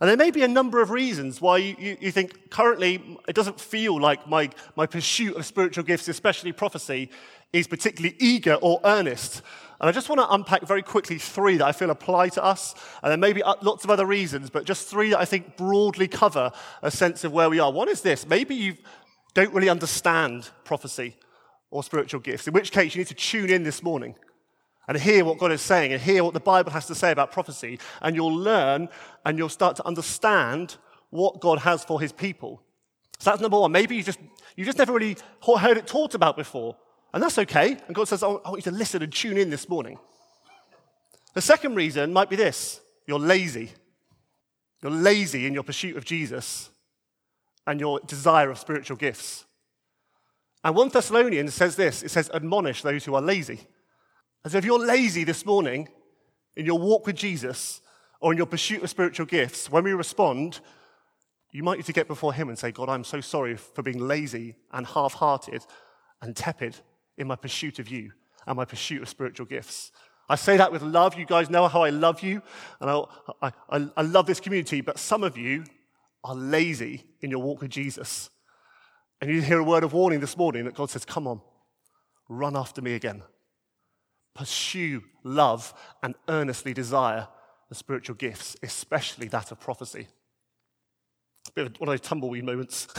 And 0.00 0.08
there 0.08 0.16
may 0.16 0.32
be 0.32 0.42
a 0.42 0.48
number 0.48 0.82
of 0.82 0.90
reasons 0.90 1.40
why 1.40 1.58
you, 1.58 1.76
you, 1.78 1.96
you, 2.00 2.10
think 2.10 2.50
currently 2.50 3.18
it 3.28 3.36
doesn't 3.36 3.60
feel 3.60 4.00
like 4.00 4.26
my, 4.28 4.50
my 4.74 4.84
pursuit 4.84 5.36
of 5.36 5.46
spiritual 5.46 5.84
gifts, 5.84 6.08
especially 6.08 6.50
prophecy, 6.50 7.08
is 7.52 7.68
particularly 7.68 8.16
eager 8.18 8.54
or 8.54 8.80
earnest. 8.82 9.42
And 9.80 9.88
I 9.88 9.92
just 9.92 10.08
want 10.08 10.20
to 10.20 10.32
unpack 10.32 10.62
very 10.62 10.82
quickly 10.82 11.18
three 11.18 11.56
that 11.58 11.66
I 11.66 11.72
feel 11.72 11.90
apply 11.90 12.30
to 12.30 12.42
us. 12.42 12.74
And 13.02 13.10
there 13.10 13.18
may 13.18 13.32
be 13.32 13.42
uh, 13.42 13.54
lots 13.62 13.84
of 13.84 13.90
other 13.90 14.06
reasons, 14.06 14.50
but 14.50 14.64
just 14.64 14.88
three 14.88 15.10
that 15.10 15.20
I 15.20 15.24
think 15.24 15.56
broadly 15.56 16.08
cover 16.08 16.50
a 16.82 16.90
sense 16.90 17.22
of 17.22 17.32
where 17.32 17.50
we 17.50 17.60
are. 17.60 17.70
One 17.70 17.88
is 17.88 18.00
this 18.00 18.26
maybe 18.26 18.54
you've 18.54 18.78
don't 19.34 19.52
really 19.52 19.68
understand 19.68 20.50
prophecy 20.64 21.16
or 21.70 21.82
spiritual 21.82 22.20
gifts, 22.20 22.46
in 22.46 22.52
which 22.52 22.70
case 22.70 22.94
you 22.94 23.00
need 23.00 23.08
to 23.08 23.14
tune 23.14 23.50
in 23.50 23.62
this 23.62 23.82
morning 23.82 24.14
and 24.88 24.98
hear 24.98 25.24
what 25.24 25.38
God 25.38 25.52
is 25.52 25.62
saying 25.62 25.92
and 25.92 26.02
hear 26.02 26.22
what 26.22 26.34
the 26.34 26.40
Bible 26.40 26.72
has 26.72 26.86
to 26.86 26.94
say 26.94 27.12
about 27.12 27.32
prophecy, 27.32 27.78
and 28.02 28.14
you'll 28.14 28.34
learn 28.34 28.88
and 29.24 29.38
you'll 29.38 29.48
start 29.48 29.76
to 29.76 29.86
understand 29.86 30.76
what 31.10 31.40
God 31.40 31.60
has 31.60 31.84
for 31.84 32.00
his 32.00 32.12
people. 32.12 32.62
So 33.18 33.30
that's 33.30 33.40
number 33.40 33.58
one. 33.58 33.72
Maybe 33.72 33.96
you 33.96 34.02
just, 34.02 34.18
you 34.56 34.64
just 34.64 34.78
never 34.78 34.92
really 34.92 35.16
heard 35.58 35.76
it 35.76 35.86
taught 35.86 36.14
about 36.14 36.36
before, 36.36 36.76
and 37.14 37.22
that's 37.22 37.38
okay. 37.38 37.76
And 37.86 37.94
God 37.94 38.08
says, 38.08 38.22
I 38.22 38.26
want 38.26 38.56
you 38.56 38.62
to 38.62 38.70
listen 38.70 39.02
and 39.02 39.12
tune 39.12 39.38
in 39.38 39.48
this 39.48 39.68
morning. 39.68 39.98
The 41.34 41.40
second 41.40 41.74
reason 41.74 42.12
might 42.12 42.28
be 42.28 42.36
this 42.36 42.80
you're 43.06 43.18
lazy. 43.18 43.70
You're 44.82 44.92
lazy 44.92 45.46
in 45.46 45.54
your 45.54 45.62
pursuit 45.62 45.96
of 45.96 46.04
Jesus 46.04 46.71
and 47.66 47.80
your 47.80 48.00
desire 48.00 48.50
of 48.50 48.58
spiritual 48.58 48.96
gifts. 48.96 49.44
And 50.64 50.76
1 50.76 50.90
Thessalonians 50.90 51.54
says 51.54 51.76
this 51.76 52.02
it 52.02 52.10
says, 52.10 52.30
admonish 52.32 52.82
those 52.82 53.04
who 53.04 53.14
are 53.14 53.22
lazy. 53.22 53.60
As 54.44 54.54
if 54.54 54.64
you're 54.64 54.84
lazy 54.84 55.24
this 55.24 55.46
morning 55.46 55.88
in 56.56 56.66
your 56.66 56.78
walk 56.78 57.06
with 57.06 57.16
Jesus 57.16 57.80
or 58.20 58.32
in 58.32 58.36
your 58.36 58.46
pursuit 58.46 58.82
of 58.82 58.90
spiritual 58.90 59.26
gifts, 59.26 59.70
when 59.70 59.84
we 59.84 59.92
respond, 59.92 60.60
you 61.52 61.62
might 61.62 61.78
need 61.78 61.86
to 61.86 61.92
get 61.92 62.08
before 62.08 62.32
Him 62.32 62.48
and 62.48 62.58
say, 62.58 62.72
God, 62.72 62.88
I'm 62.88 63.04
so 63.04 63.20
sorry 63.20 63.56
for 63.56 63.82
being 63.82 63.98
lazy 63.98 64.56
and 64.72 64.86
half 64.86 65.14
hearted 65.14 65.64
and 66.20 66.34
tepid 66.34 66.76
in 67.18 67.26
my 67.26 67.36
pursuit 67.36 67.78
of 67.78 67.88
you 67.88 68.12
and 68.46 68.56
my 68.56 68.64
pursuit 68.64 69.02
of 69.02 69.08
spiritual 69.08 69.46
gifts. 69.46 69.92
I 70.28 70.36
say 70.36 70.56
that 70.56 70.72
with 70.72 70.82
love. 70.82 71.18
You 71.18 71.26
guys 71.26 71.50
know 71.50 71.68
how 71.68 71.82
I 71.82 71.90
love 71.90 72.22
you, 72.22 72.42
and 72.80 72.90
I, 72.90 73.52
I, 73.70 73.88
I 73.96 74.02
love 74.02 74.26
this 74.26 74.40
community, 74.40 74.80
but 74.80 74.98
some 74.98 75.22
of 75.24 75.36
you 75.36 75.64
are 76.24 76.34
lazy 76.34 77.04
in 77.20 77.30
your 77.30 77.40
walk 77.40 77.60
with 77.60 77.70
Jesus. 77.70 78.30
And 79.20 79.30
you 79.30 79.40
hear 79.40 79.58
a 79.58 79.64
word 79.64 79.84
of 79.84 79.92
warning 79.92 80.20
this 80.20 80.36
morning 80.36 80.64
that 80.64 80.74
God 80.74 80.90
says, 80.90 81.04
Come 81.04 81.26
on, 81.26 81.40
run 82.28 82.56
after 82.56 82.82
me 82.82 82.94
again. 82.94 83.22
Pursue 84.34 85.02
love 85.24 85.74
and 86.02 86.14
earnestly 86.28 86.72
desire 86.72 87.28
the 87.68 87.74
spiritual 87.74 88.16
gifts, 88.16 88.56
especially 88.62 89.28
that 89.28 89.52
of 89.52 89.60
prophecy. 89.60 90.08
A 91.48 91.52
bit 91.52 91.66
of 91.66 91.80
one 91.80 91.88
of 91.88 91.92
those 91.92 92.08
tumbleweed 92.08 92.44
moments. 92.44 92.88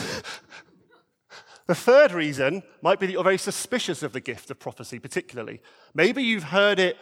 The 1.66 1.76
third 1.76 2.12
reason 2.12 2.62
might 2.82 3.00
be 3.00 3.06
that 3.06 3.14
you're 3.14 3.24
very 3.24 3.38
suspicious 3.38 4.04
of 4.04 4.12
the 4.12 4.20
gift 4.20 4.52
of 4.52 4.60
prophecy, 4.60 5.00
particularly. 5.00 5.62
Maybe 5.94 6.22
you've 6.22 6.44
heard 6.44 6.78
it, 6.80 6.98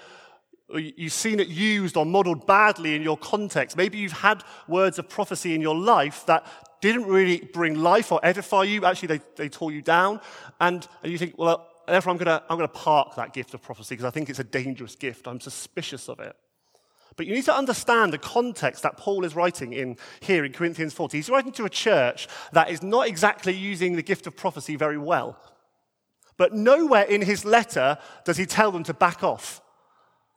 Oh, 0.74 0.78
you've 0.78 1.13
seen 1.13 1.40
it 1.40 1.48
used 1.48 1.98
or 1.98 2.06
modeled 2.06 2.46
badly 2.46 2.96
in 2.96 3.01
your 3.01 3.18
context. 3.18 3.78
Maybe 3.78 3.98
you've 3.98 4.12
had 4.12 4.44
words 4.68 5.00
of 5.00 5.10
prophecy 5.10 5.54
in 5.54 5.62
your 5.62 5.75
life 5.75 6.25
that 6.28 6.46
didn't 6.82 7.06
really 7.06 7.42
bring 7.54 7.75
life 7.75 8.12
or 8.12 8.20
edify 8.24 8.63
you. 8.63 8.86
Actually, 8.86 9.18
they, 9.18 9.22
they 9.36 9.50
tore 9.50 9.72
you 9.72 9.82
down. 9.82 10.20
And, 10.60 10.88
and 11.04 11.12
you 11.12 11.18
think, 11.18 11.38
well, 11.38 11.68
therefore, 11.88 12.12
I'm 12.12 12.18
going 12.18 12.28
to 12.28 12.44
I'm 12.50 12.58
going 12.58 12.68
to 12.68 12.74
park 12.74 13.16
that 13.16 13.34
gift 13.34 13.54
of 13.54 13.62
prophecy 13.62 13.96
because 13.96 14.06
I 14.06 14.12
think 14.12 14.30
it's 14.30 14.40
a 14.40 14.44
dangerous 14.44 14.96
gift. 14.96 15.28
I'm 15.28 15.40
suspicious 15.40 16.10
of 16.10 16.20
it. 16.20 16.36
But 17.18 17.28
you 17.28 17.36
need 17.36 17.46
to 17.46 17.56
understand 17.56 18.13
the 18.13 18.18
context 18.18 18.84
that 18.84 18.98
Paul 18.98 19.25
is 19.25 19.36
writing 19.36 19.74
in 19.74 19.98
here 20.22 20.46
in 20.46 20.54
Corinthians 20.54 20.94
40. 20.94 21.18
He's 21.18 21.30
writing 21.30 21.51
to 21.54 21.66
a 21.66 21.70
church 21.70 22.28
that 22.54 22.70
is 22.70 22.82
not 22.82 23.08
exactly 23.08 23.54
using 23.54 23.96
the 23.96 24.01
gift 24.01 24.28
of 24.28 24.38
prophecy 24.38 24.75
very 24.75 24.98
well. 24.98 25.38
But 26.38 26.54
nowhere 26.54 27.04
in 27.04 27.22
his 27.22 27.44
letter 27.44 27.98
does 28.24 28.38
he 28.38 28.46
tell 28.46 28.72
them 28.72 28.84
to 28.86 28.94
back 28.94 29.24
off. 29.24 29.62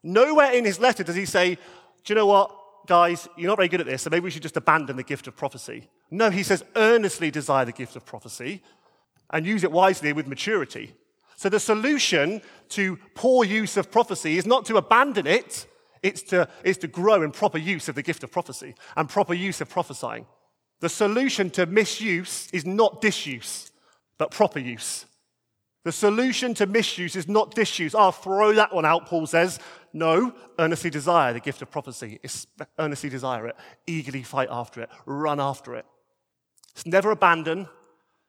Nowhere 0.04 0.52
in 0.52 0.66
his 0.66 0.78
letter 0.78 1.02
does 1.02 1.16
he 1.16 1.24
say, 1.24 1.54
Do 1.54 2.12
you 2.12 2.14
know 2.14 2.26
what, 2.26 2.54
guys, 2.86 3.26
you're 3.36 3.48
not 3.48 3.56
very 3.56 3.68
good 3.68 3.80
at 3.80 3.86
this, 3.86 4.02
so 4.02 4.10
maybe 4.10 4.24
we 4.24 4.30
should 4.30 4.42
just 4.42 4.56
abandon 4.56 4.96
the 4.96 5.02
gift 5.02 5.26
of 5.26 5.34
prophecy. 5.34 5.88
No, 6.10 6.30
he 6.30 6.42
says, 6.42 6.62
earnestly 6.76 7.30
desire 7.30 7.64
the 7.64 7.72
gift 7.72 7.96
of 7.96 8.04
prophecy 8.04 8.62
and 9.30 9.46
use 9.46 9.64
it 9.64 9.72
wisely 9.72 10.12
with 10.12 10.28
maturity. 10.28 10.94
So 11.36 11.48
the 11.48 11.58
solution 11.58 12.42
to 12.70 12.98
poor 13.14 13.44
use 13.44 13.76
of 13.78 13.90
prophecy 13.90 14.36
is 14.36 14.46
not 14.46 14.66
to 14.66 14.76
abandon 14.76 15.26
it, 15.26 15.66
it's 16.02 16.22
to, 16.24 16.48
it's 16.62 16.78
to 16.78 16.86
grow 16.86 17.22
in 17.22 17.32
proper 17.32 17.58
use 17.58 17.88
of 17.88 17.94
the 17.94 18.02
gift 18.02 18.22
of 18.22 18.30
prophecy 18.30 18.74
and 18.96 19.08
proper 19.08 19.32
use 19.32 19.62
of 19.62 19.70
prophesying. 19.70 20.26
The 20.80 20.90
solution 20.90 21.48
to 21.50 21.64
misuse 21.64 22.48
is 22.52 22.66
not 22.66 23.00
disuse, 23.00 23.72
but 24.18 24.30
proper 24.30 24.58
use. 24.58 25.06
The 25.84 25.92
solution 25.92 26.54
to 26.54 26.66
misuse 26.66 27.16
is 27.16 27.28
not 27.28 27.54
disuse. 27.54 27.94
I'll 27.94 28.12
throw 28.12 28.54
that 28.54 28.74
one 28.74 28.84
out, 28.84 29.06
Paul 29.06 29.26
says. 29.26 29.58
No, 29.96 30.34
earnestly 30.58 30.90
desire 30.90 31.32
the 31.32 31.40
gift 31.40 31.62
of 31.62 31.70
prophecy. 31.70 32.18
Earnestly 32.78 33.08
desire 33.08 33.46
it, 33.46 33.56
eagerly 33.86 34.24
fight 34.24 34.48
after 34.50 34.82
it, 34.82 34.90
run 35.06 35.40
after 35.40 35.76
it. 35.76 35.86
It's 36.72 36.84
never 36.84 37.12
abandon. 37.12 37.68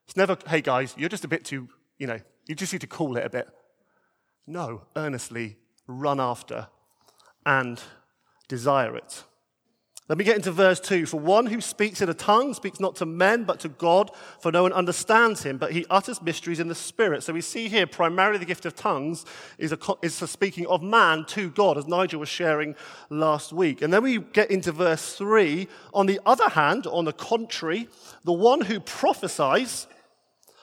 It's 0.05 0.15
never, 0.15 0.37
hey 0.47 0.61
guys, 0.61 0.93
you're 0.95 1.09
just 1.09 1.25
a 1.25 1.27
bit 1.27 1.43
too, 1.43 1.67
you 1.97 2.05
know, 2.05 2.19
you 2.45 2.53
just 2.53 2.71
need 2.71 2.81
to 2.81 2.87
cool 2.87 3.17
it 3.17 3.25
a 3.25 3.29
bit. 3.29 3.49
No, 4.45 4.83
earnestly 4.95 5.57
run 5.87 6.19
after 6.19 6.67
and 7.47 7.81
desire 8.47 8.95
it. 8.95 9.23
Let 10.07 10.19
me 10.19 10.23
get 10.23 10.35
into 10.35 10.51
verse 10.51 10.79
2. 10.79 11.07
For 11.07 11.19
one 11.19 11.47
who 11.47 11.59
speaks 11.59 11.99
in 11.99 12.09
a 12.09 12.13
tongue 12.13 12.53
speaks 12.53 12.79
not 12.79 12.95
to 12.97 13.07
men, 13.07 13.43
but 13.43 13.59
to 13.61 13.69
God, 13.69 14.11
for 14.39 14.51
no 14.51 14.61
one 14.61 14.71
understands 14.71 15.41
him, 15.41 15.57
but 15.57 15.71
he 15.71 15.83
utters 15.89 16.21
mysteries 16.21 16.59
in 16.59 16.67
the 16.67 16.75
Spirit. 16.75 17.23
So 17.23 17.33
we 17.33 17.41
see 17.41 17.67
here 17.67 17.87
primarily 17.87 18.37
the 18.37 18.45
gift 18.45 18.67
of 18.67 18.75
tongues 18.75 19.25
is 19.57 19.71
a, 19.71 19.79
is 20.03 20.21
a 20.21 20.27
speaking 20.27 20.67
of 20.67 20.83
man 20.83 21.25
to 21.29 21.49
God, 21.49 21.79
as 21.79 21.87
Nigel 21.87 22.19
was 22.19 22.29
sharing 22.29 22.75
last 23.09 23.51
week. 23.51 23.81
And 23.81 23.91
then 23.91 24.03
we 24.03 24.19
get 24.19 24.51
into 24.51 24.71
verse 24.71 25.15
3. 25.15 25.67
On 25.91 26.05
the 26.05 26.19
other 26.23 26.49
hand, 26.49 26.85
on 26.85 27.05
the 27.05 27.13
contrary, 27.13 27.89
the 28.23 28.33
one 28.33 28.61
who 28.61 28.79
prophesies 28.79 29.87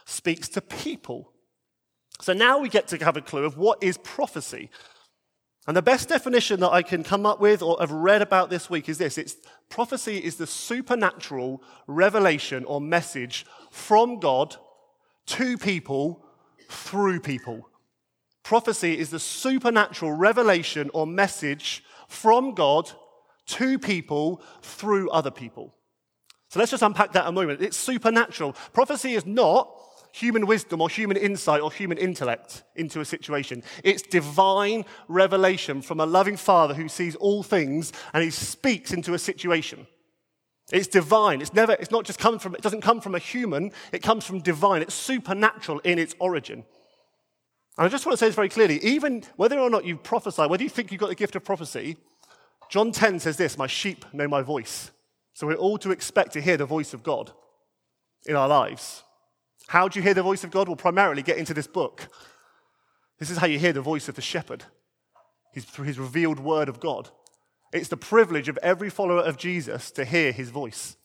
speaks 0.04 0.48
to 0.50 0.60
people. 0.60 1.32
So 2.20 2.32
now 2.32 2.60
we 2.60 2.68
get 2.68 2.86
to 2.88 3.04
have 3.04 3.16
a 3.16 3.20
clue 3.20 3.44
of 3.44 3.58
what 3.58 3.82
is 3.82 3.98
prophecy. 3.98 4.70
And 5.66 5.76
the 5.76 5.82
best 5.82 6.08
definition 6.08 6.58
that 6.60 6.70
I 6.70 6.82
can 6.82 7.04
come 7.04 7.24
up 7.24 7.40
with 7.40 7.62
or 7.62 7.76
have 7.78 7.92
read 7.92 8.20
about 8.20 8.50
this 8.50 8.68
week 8.68 8.88
is 8.88 8.98
this 8.98 9.16
it's 9.16 9.36
prophecy 9.68 10.18
is 10.18 10.36
the 10.36 10.46
supernatural 10.46 11.62
revelation 11.86 12.64
or 12.64 12.80
message 12.80 13.46
from 13.70 14.18
God 14.18 14.56
to 15.26 15.56
people 15.56 16.24
through 16.68 17.20
people. 17.20 17.68
Prophecy 18.42 18.98
is 18.98 19.10
the 19.10 19.20
supernatural 19.20 20.12
revelation 20.12 20.90
or 20.92 21.06
message 21.06 21.84
from 22.08 22.54
God 22.54 22.90
to 23.46 23.78
people 23.78 24.42
through 24.62 25.10
other 25.10 25.30
people. 25.30 25.74
So 26.48 26.58
let's 26.58 26.70
just 26.70 26.82
unpack 26.82 27.12
that 27.12 27.26
a 27.26 27.32
moment. 27.32 27.62
It's 27.62 27.76
supernatural. 27.76 28.54
Prophecy 28.72 29.14
is 29.14 29.24
not 29.24 29.72
human 30.12 30.46
wisdom 30.46 30.80
or 30.80 30.88
human 30.88 31.16
insight 31.16 31.62
or 31.62 31.72
human 31.72 31.98
intellect 31.98 32.62
into 32.76 33.00
a 33.00 33.04
situation. 33.04 33.62
It's 33.82 34.02
divine 34.02 34.84
revelation 35.08 35.82
from 35.82 36.00
a 36.00 36.06
loving 36.06 36.36
Father 36.36 36.74
who 36.74 36.88
sees 36.88 37.16
all 37.16 37.42
things 37.42 37.92
and 38.12 38.22
he 38.22 38.30
speaks 38.30 38.92
into 38.92 39.14
a 39.14 39.18
situation. 39.18 39.86
It's 40.70 40.86
divine. 40.86 41.40
It's 41.40 41.54
never, 41.54 41.72
it's 41.72 41.90
not 41.90 42.04
just 42.04 42.18
come 42.18 42.38
from, 42.38 42.54
it 42.54 42.62
doesn't 42.62 42.82
come 42.82 43.00
from 43.00 43.14
a 43.14 43.18
human, 43.18 43.72
it 43.92 44.02
comes 44.02 44.24
from 44.24 44.40
divine. 44.40 44.82
It's 44.82 44.94
supernatural 44.94 45.80
in 45.80 45.98
its 45.98 46.14
origin. 46.18 46.64
And 47.78 47.86
I 47.86 47.88
just 47.88 48.04
want 48.04 48.14
to 48.14 48.18
say 48.18 48.28
this 48.28 48.34
very 48.34 48.50
clearly, 48.50 48.78
even 48.84 49.24
whether 49.36 49.58
or 49.58 49.70
not 49.70 49.84
you 49.84 49.96
prophesy, 49.96 50.42
whether 50.42 50.62
you 50.62 50.68
think 50.68 50.92
you've 50.92 51.00
got 51.00 51.08
the 51.08 51.14
gift 51.14 51.36
of 51.36 51.44
prophecy, 51.44 51.96
John 52.70 52.92
10 52.92 53.20
says 53.20 53.36
this, 53.36 53.58
my 53.58 53.66
sheep 53.66 54.04
know 54.12 54.28
my 54.28 54.42
voice. 54.42 54.90
So 55.32 55.46
we're 55.46 55.54
all 55.54 55.78
to 55.78 55.90
expect 55.90 56.32
to 56.34 56.40
hear 56.40 56.56
the 56.56 56.66
voice 56.66 56.92
of 56.92 57.02
God 57.02 57.32
in 58.26 58.36
our 58.36 58.48
lives. 58.48 59.02
How 59.68 59.88
do 59.88 59.98
you 59.98 60.02
hear 60.02 60.14
the 60.14 60.22
voice 60.22 60.44
of 60.44 60.50
God? 60.50 60.68
Well, 60.68 60.76
primarily 60.76 61.22
get 61.22 61.38
into 61.38 61.54
this 61.54 61.66
book. 61.66 62.08
This 63.18 63.30
is 63.30 63.38
how 63.38 63.46
you 63.46 63.58
hear 63.58 63.72
the 63.72 63.80
voice 63.80 64.08
of 64.08 64.16
the 64.16 64.22
shepherd, 64.22 64.64
He's 65.54 65.64
through 65.64 65.84
his 65.84 65.98
revealed 65.98 66.40
word 66.40 66.68
of 66.68 66.80
God. 66.80 67.10
It's 67.72 67.88
the 67.88 67.96
privilege 67.96 68.48
of 68.48 68.58
every 68.62 68.90
follower 68.90 69.22
of 69.22 69.38
Jesus 69.38 69.90
to 69.92 70.04
hear 70.04 70.30
his 70.30 70.50
voice. 70.50 70.96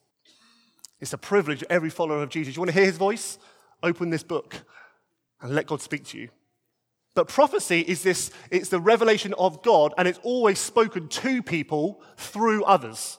It's 0.99 1.11
the 1.11 1.17
privilege 1.17 1.61
of 1.61 1.67
every 1.69 1.89
follower 1.89 2.23
of 2.23 2.29
Jesus. 2.29 2.55
You 2.55 2.61
want 2.61 2.71
to 2.71 2.77
hear 2.77 2.85
his 2.85 2.97
voice? 2.97 3.37
Open 3.83 4.09
this 4.09 4.23
book 4.23 4.55
and 5.41 5.53
let 5.53 5.67
God 5.67 5.81
speak 5.81 6.05
to 6.05 6.17
you. 6.17 6.29
But 7.13 7.29
prophecy 7.29 7.81
is 7.81 8.03
this, 8.03 8.31
it's 8.51 8.69
the 8.69 8.79
revelation 8.79 9.33
of 9.37 9.63
God, 9.63 9.93
and 9.97 10.07
it's 10.07 10.19
always 10.23 10.59
spoken 10.59 11.07
to 11.07 11.41
people 11.41 12.01
through 12.17 12.63
others. 12.63 13.17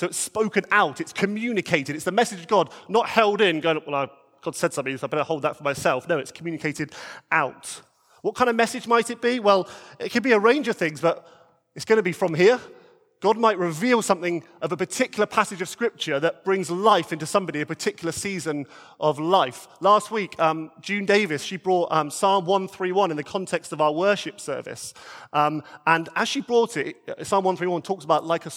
So 0.00 0.06
it's 0.06 0.16
spoken 0.16 0.64
out, 0.70 0.98
it's 1.02 1.12
communicated, 1.12 1.94
it's 1.94 2.06
the 2.06 2.10
message 2.10 2.40
of 2.40 2.48
God, 2.48 2.72
not 2.88 3.06
held 3.06 3.42
in, 3.42 3.60
going, 3.60 3.82
well, 3.86 4.10
God 4.40 4.56
said 4.56 4.72
something, 4.72 4.96
so 4.96 5.06
I 5.06 5.08
better 5.08 5.24
hold 5.24 5.42
that 5.42 5.58
for 5.58 5.62
myself. 5.62 6.08
No, 6.08 6.16
it's 6.16 6.32
communicated 6.32 6.92
out. 7.30 7.82
What 8.22 8.34
kind 8.34 8.48
of 8.48 8.56
message 8.56 8.86
might 8.86 9.10
it 9.10 9.20
be? 9.20 9.40
Well, 9.40 9.68
it 9.98 10.10
could 10.10 10.22
be 10.22 10.32
a 10.32 10.38
range 10.38 10.68
of 10.68 10.78
things, 10.78 11.02
but 11.02 11.28
it's 11.74 11.84
going 11.84 11.98
to 11.98 12.02
be 12.02 12.12
from 12.12 12.32
here. 12.32 12.58
God 13.20 13.36
might 13.36 13.58
reveal 13.58 14.00
something 14.00 14.42
of 14.62 14.72
a 14.72 14.76
particular 14.78 15.26
passage 15.26 15.60
of 15.60 15.68
scripture 15.68 16.18
that 16.18 16.46
brings 16.46 16.70
life 16.70 17.12
into 17.12 17.26
somebody, 17.26 17.60
a 17.60 17.66
particular 17.66 18.12
season 18.12 18.64
of 19.00 19.18
life. 19.18 19.68
Last 19.82 20.10
week, 20.10 20.34
um, 20.40 20.70
June 20.80 21.04
Davis, 21.04 21.42
she 21.42 21.58
brought 21.58 21.92
um, 21.92 22.10
Psalm 22.10 22.46
131 22.46 23.10
in 23.10 23.18
the 23.18 23.22
context 23.22 23.70
of 23.70 23.82
our 23.82 23.92
worship 23.92 24.40
service. 24.40 24.94
Um, 25.34 25.62
and 25.86 26.08
as 26.16 26.26
she 26.26 26.40
brought 26.40 26.78
it, 26.78 26.96
Psalm 27.22 27.44
131 27.44 27.82
talks 27.82 28.04
about 28.04 28.24
like 28.24 28.46
a, 28.46 28.50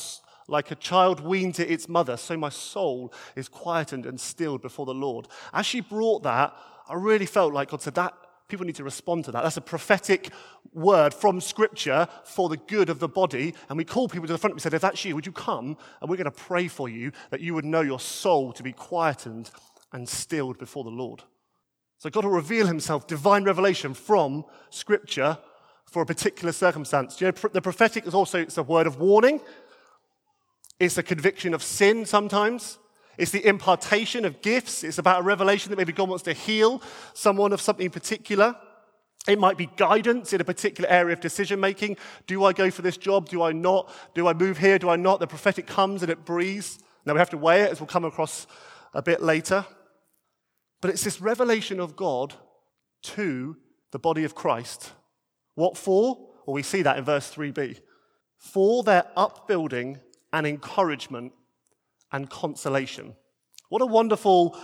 like 0.53 0.71
a 0.71 0.75
child 0.75 1.19
weaned 1.19 1.55
to 1.55 1.69
its 1.69 1.89
mother, 1.89 2.15
so 2.15 2.37
my 2.37 2.49
soul 2.49 3.11
is 3.35 3.49
quietened 3.49 4.05
and 4.05 4.19
stilled 4.19 4.61
before 4.61 4.85
the 4.85 4.93
Lord. 4.93 5.27
As 5.51 5.65
she 5.65 5.81
brought 5.81 6.23
that, 6.23 6.55
I 6.87 6.93
really 6.93 7.25
felt 7.25 7.53
like 7.53 7.69
God 7.69 7.81
said 7.81 7.95
that 7.95 8.13
people 8.47 8.65
need 8.65 8.75
to 8.75 8.83
respond 8.83 9.25
to 9.25 9.31
that. 9.31 9.41
That's 9.41 9.57
a 9.57 9.61
prophetic 9.61 10.29
word 10.73 11.11
from 11.11 11.41
Scripture 11.41 12.07
for 12.23 12.49
the 12.49 12.57
good 12.57 12.89
of 12.89 12.99
the 12.99 13.07
body. 13.07 13.55
And 13.67 13.77
we 13.77 13.83
call 13.83 14.07
people 14.07 14.27
to 14.27 14.33
the 14.33 14.37
front. 14.37 14.55
We 14.55 14.59
said, 14.59 14.75
if 14.75 14.81
that's 14.81 15.03
you, 15.03 15.15
would 15.15 15.25
you 15.25 15.31
come? 15.31 15.75
And 15.99 16.09
we're 16.09 16.17
going 16.17 16.25
to 16.25 16.31
pray 16.31 16.67
for 16.67 16.87
you 16.87 17.11
that 17.31 17.41
you 17.41 17.55
would 17.55 17.65
know 17.65 17.81
your 17.81 17.99
soul 17.99 18.53
to 18.53 18.61
be 18.61 18.71
quietened 18.71 19.49
and 19.91 20.07
stilled 20.07 20.59
before 20.59 20.83
the 20.83 20.91
Lord. 20.91 21.23
So 21.97 22.11
God 22.11 22.25
will 22.25 22.31
reveal 22.31 22.67
himself, 22.67 23.07
divine 23.07 23.43
revelation 23.43 23.95
from 23.95 24.45
Scripture 24.69 25.39
for 25.89 26.01
a 26.01 26.05
particular 26.05 26.51
circumstance. 26.51 27.21
You 27.21 27.27
know, 27.27 27.49
the 27.53 27.61
prophetic 27.61 28.05
is 28.05 28.13
also 28.13 28.39
it's 28.39 28.57
a 28.57 28.63
word 28.63 28.87
of 28.87 28.99
warning. 28.99 29.41
It's 30.83 30.97
a 30.97 31.03
conviction 31.03 31.53
of 31.53 31.63
sin 31.63 32.05
sometimes. 32.05 32.77
It's 33.17 33.31
the 33.31 33.45
impartation 33.45 34.25
of 34.25 34.41
gifts. 34.41 34.83
It's 34.83 34.97
about 34.97 35.21
a 35.21 35.23
revelation 35.23 35.69
that 35.69 35.77
maybe 35.77 35.93
God 35.93 36.09
wants 36.09 36.25
to 36.25 36.33
heal 36.33 36.81
someone 37.13 37.53
of 37.53 37.61
something 37.61 37.89
particular. 37.89 38.57
It 39.25 39.39
might 39.39 39.57
be 39.57 39.69
guidance 39.77 40.33
in 40.33 40.41
a 40.41 40.43
particular 40.43 40.89
area 40.89 41.13
of 41.13 41.21
decision 41.21 41.61
making. 41.61 41.95
Do 42.27 42.43
I 42.43 42.51
go 42.51 42.69
for 42.69 42.81
this 42.81 42.97
job? 42.97 43.29
Do 43.29 43.41
I 43.41 43.53
not? 43.53 43.93
Do 44.13 44.27
I 44.27 44.33
move 44.33 44.57
here? 44.57 44.77
Do 44.77 44.89
I 44.89 44.97
not? 44.97 45.21
The 45.21 45.27
prophetic 45.27 45.67
comes 45.67 46.01
and 46.01 46.11
it 46.11 46.25
breathes. 46.25 46.79
Now 47.05 47.13
we 47.13 47.19
have 47.19 47.29
to 47.29 47.37
weigh 47.37 47.61
it 47.61 47.71
as 47.71 47.79
we'll 47.79 47.87
come 47.87 48.03
across 48.03 48.45
a 48.93 49.01
bit 49.01 49.21
later. 49.21 49.65
But 50.81 50.91
it's 50.91 51.05
this 51.05 51.21
revelation 51.21 51.79
of 51.79 51.95
God 51.95 52.33
to 53.03 53.55
the 53.91 53.99
body 53.99 54.25
of 54.25 54.35
Christ. 54.35 54.91
What 55.55 55.77
for? 55.77 56.17
Well, 56.45 56.55
we 56.55 56.63
see 56.63 56.81
that 56.81 56.97
in 56.97 57.05
verse 57.05 57.33
3b. 57.33 57.79
For 58.37 58.83
their 58.83 59.05
upbuilding 59.15 60.01
and 60.33 60.45
encouragement 60.45 61.31
and 62.11 62.29
consolation. 62.29 63.15
What 63.69 63.81
a 63.81 63.85
wonderful 63.85 64.57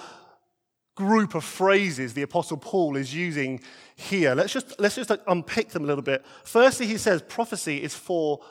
group 0.96 1.34
of 1.34 1.46
phrases 1.46 2.14
the 2.14 2.24
Apostle 2.24 2.58
Paul 2.58 2.98
is 2.98 3.14
using 3.14 3.62
here. 3.96 4.36
Let's 4.36 4.52
just, 4.52 4.78
let's 4.80 4.96
just 4.96 5.12
unpick 5.28 5.70
them 5.70 5.86
a 5.86 5.88
little 5.88 6.04
bit. 6.04 6.26
Firstly, 6.44 6.88
he 6.88 6.98
says 6.98 7.22
prophecy 7.22 7.82
is 7.82 7.96
for 7.96 8.42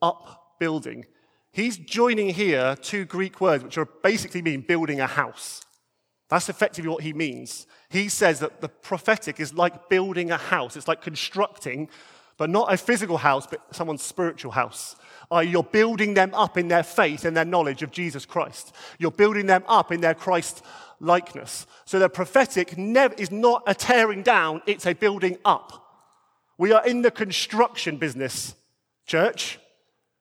upbuilding. 0.00 1.04
He's 1.52 1.76
joining 1.76 2.30
here 2.30 2.76
two 2.80 3.04
Greek 3.04 3.40
words 3.40 3.64
which 3.64 3.76
are 3.76 3.88
basically 4.02 4.40
mean 4.40 4.62
building 4.62 5.00
a 5.00 5.06
house. 5.06 5.62
That's 6.30 6.48
effectively 6.48 6.90
what 6.90 7.02
he 7.02 7.12
means. 7.12 7.66
He 7.90 8.08
says 8.08 8.40
that 8.40 8.60
the 8.60 8.68
prophetic 8.68 9.40
is 9.40 9.54
like 9.54 9.88
building 9.88 10.30
a 10.30 10.36
house, 10.36 10.76
it's 10.76 10.88
like 10.88 11.02
constructing, 11.02 11.88
but 12.38 12.48
not 12.48 12.72
a 12.72 12.76
physical 12.76 13.18
house, 13.18 13.46
but 13.46 13.60
someone's 13.72 14.02
spiritual 14.02 14.52
house. 14.52 14.96
Uh, 15.30 15.40
you're 15.40 15.62
building 15.62 16.14
them 16.14 16.32
up 16.32 16.56
in 16.56 16.68
their 16.68 16.82
faith 16.82 17.26
and 17.26 17.36
their 17.36 17.44
knowledge 17.44 17.82
of 17.82 17.90
Jesus 17.90 18.24
Christ. 18.24 18.74
You're 18.98 19.10
building 19.10 19.46
them 19.46 19.64
up 19.68 19.92
in 19.92 20.00
their 20.00 20.14
Christ 20.14 20.64
likeness. 21.00 21.66
So 21.84 21.98
the 21.98 22.08
prophetic 22.08 22.74
is 22.78 23.30
not 23.30 23.62
a 23.66 23.74
tearing 23.74 24.22
down, 24.22 24.62
it's 24.66 24.86
a 24.86 24.94
building 24.94 25.36
up. 25.44 25.84
We 26.56 26.72
are 26.72 26.84
in 26.86 27.02
the 27.02 27.10
construction 27.10 27.98
business, 27.98 28.54
church. 29.06 29.58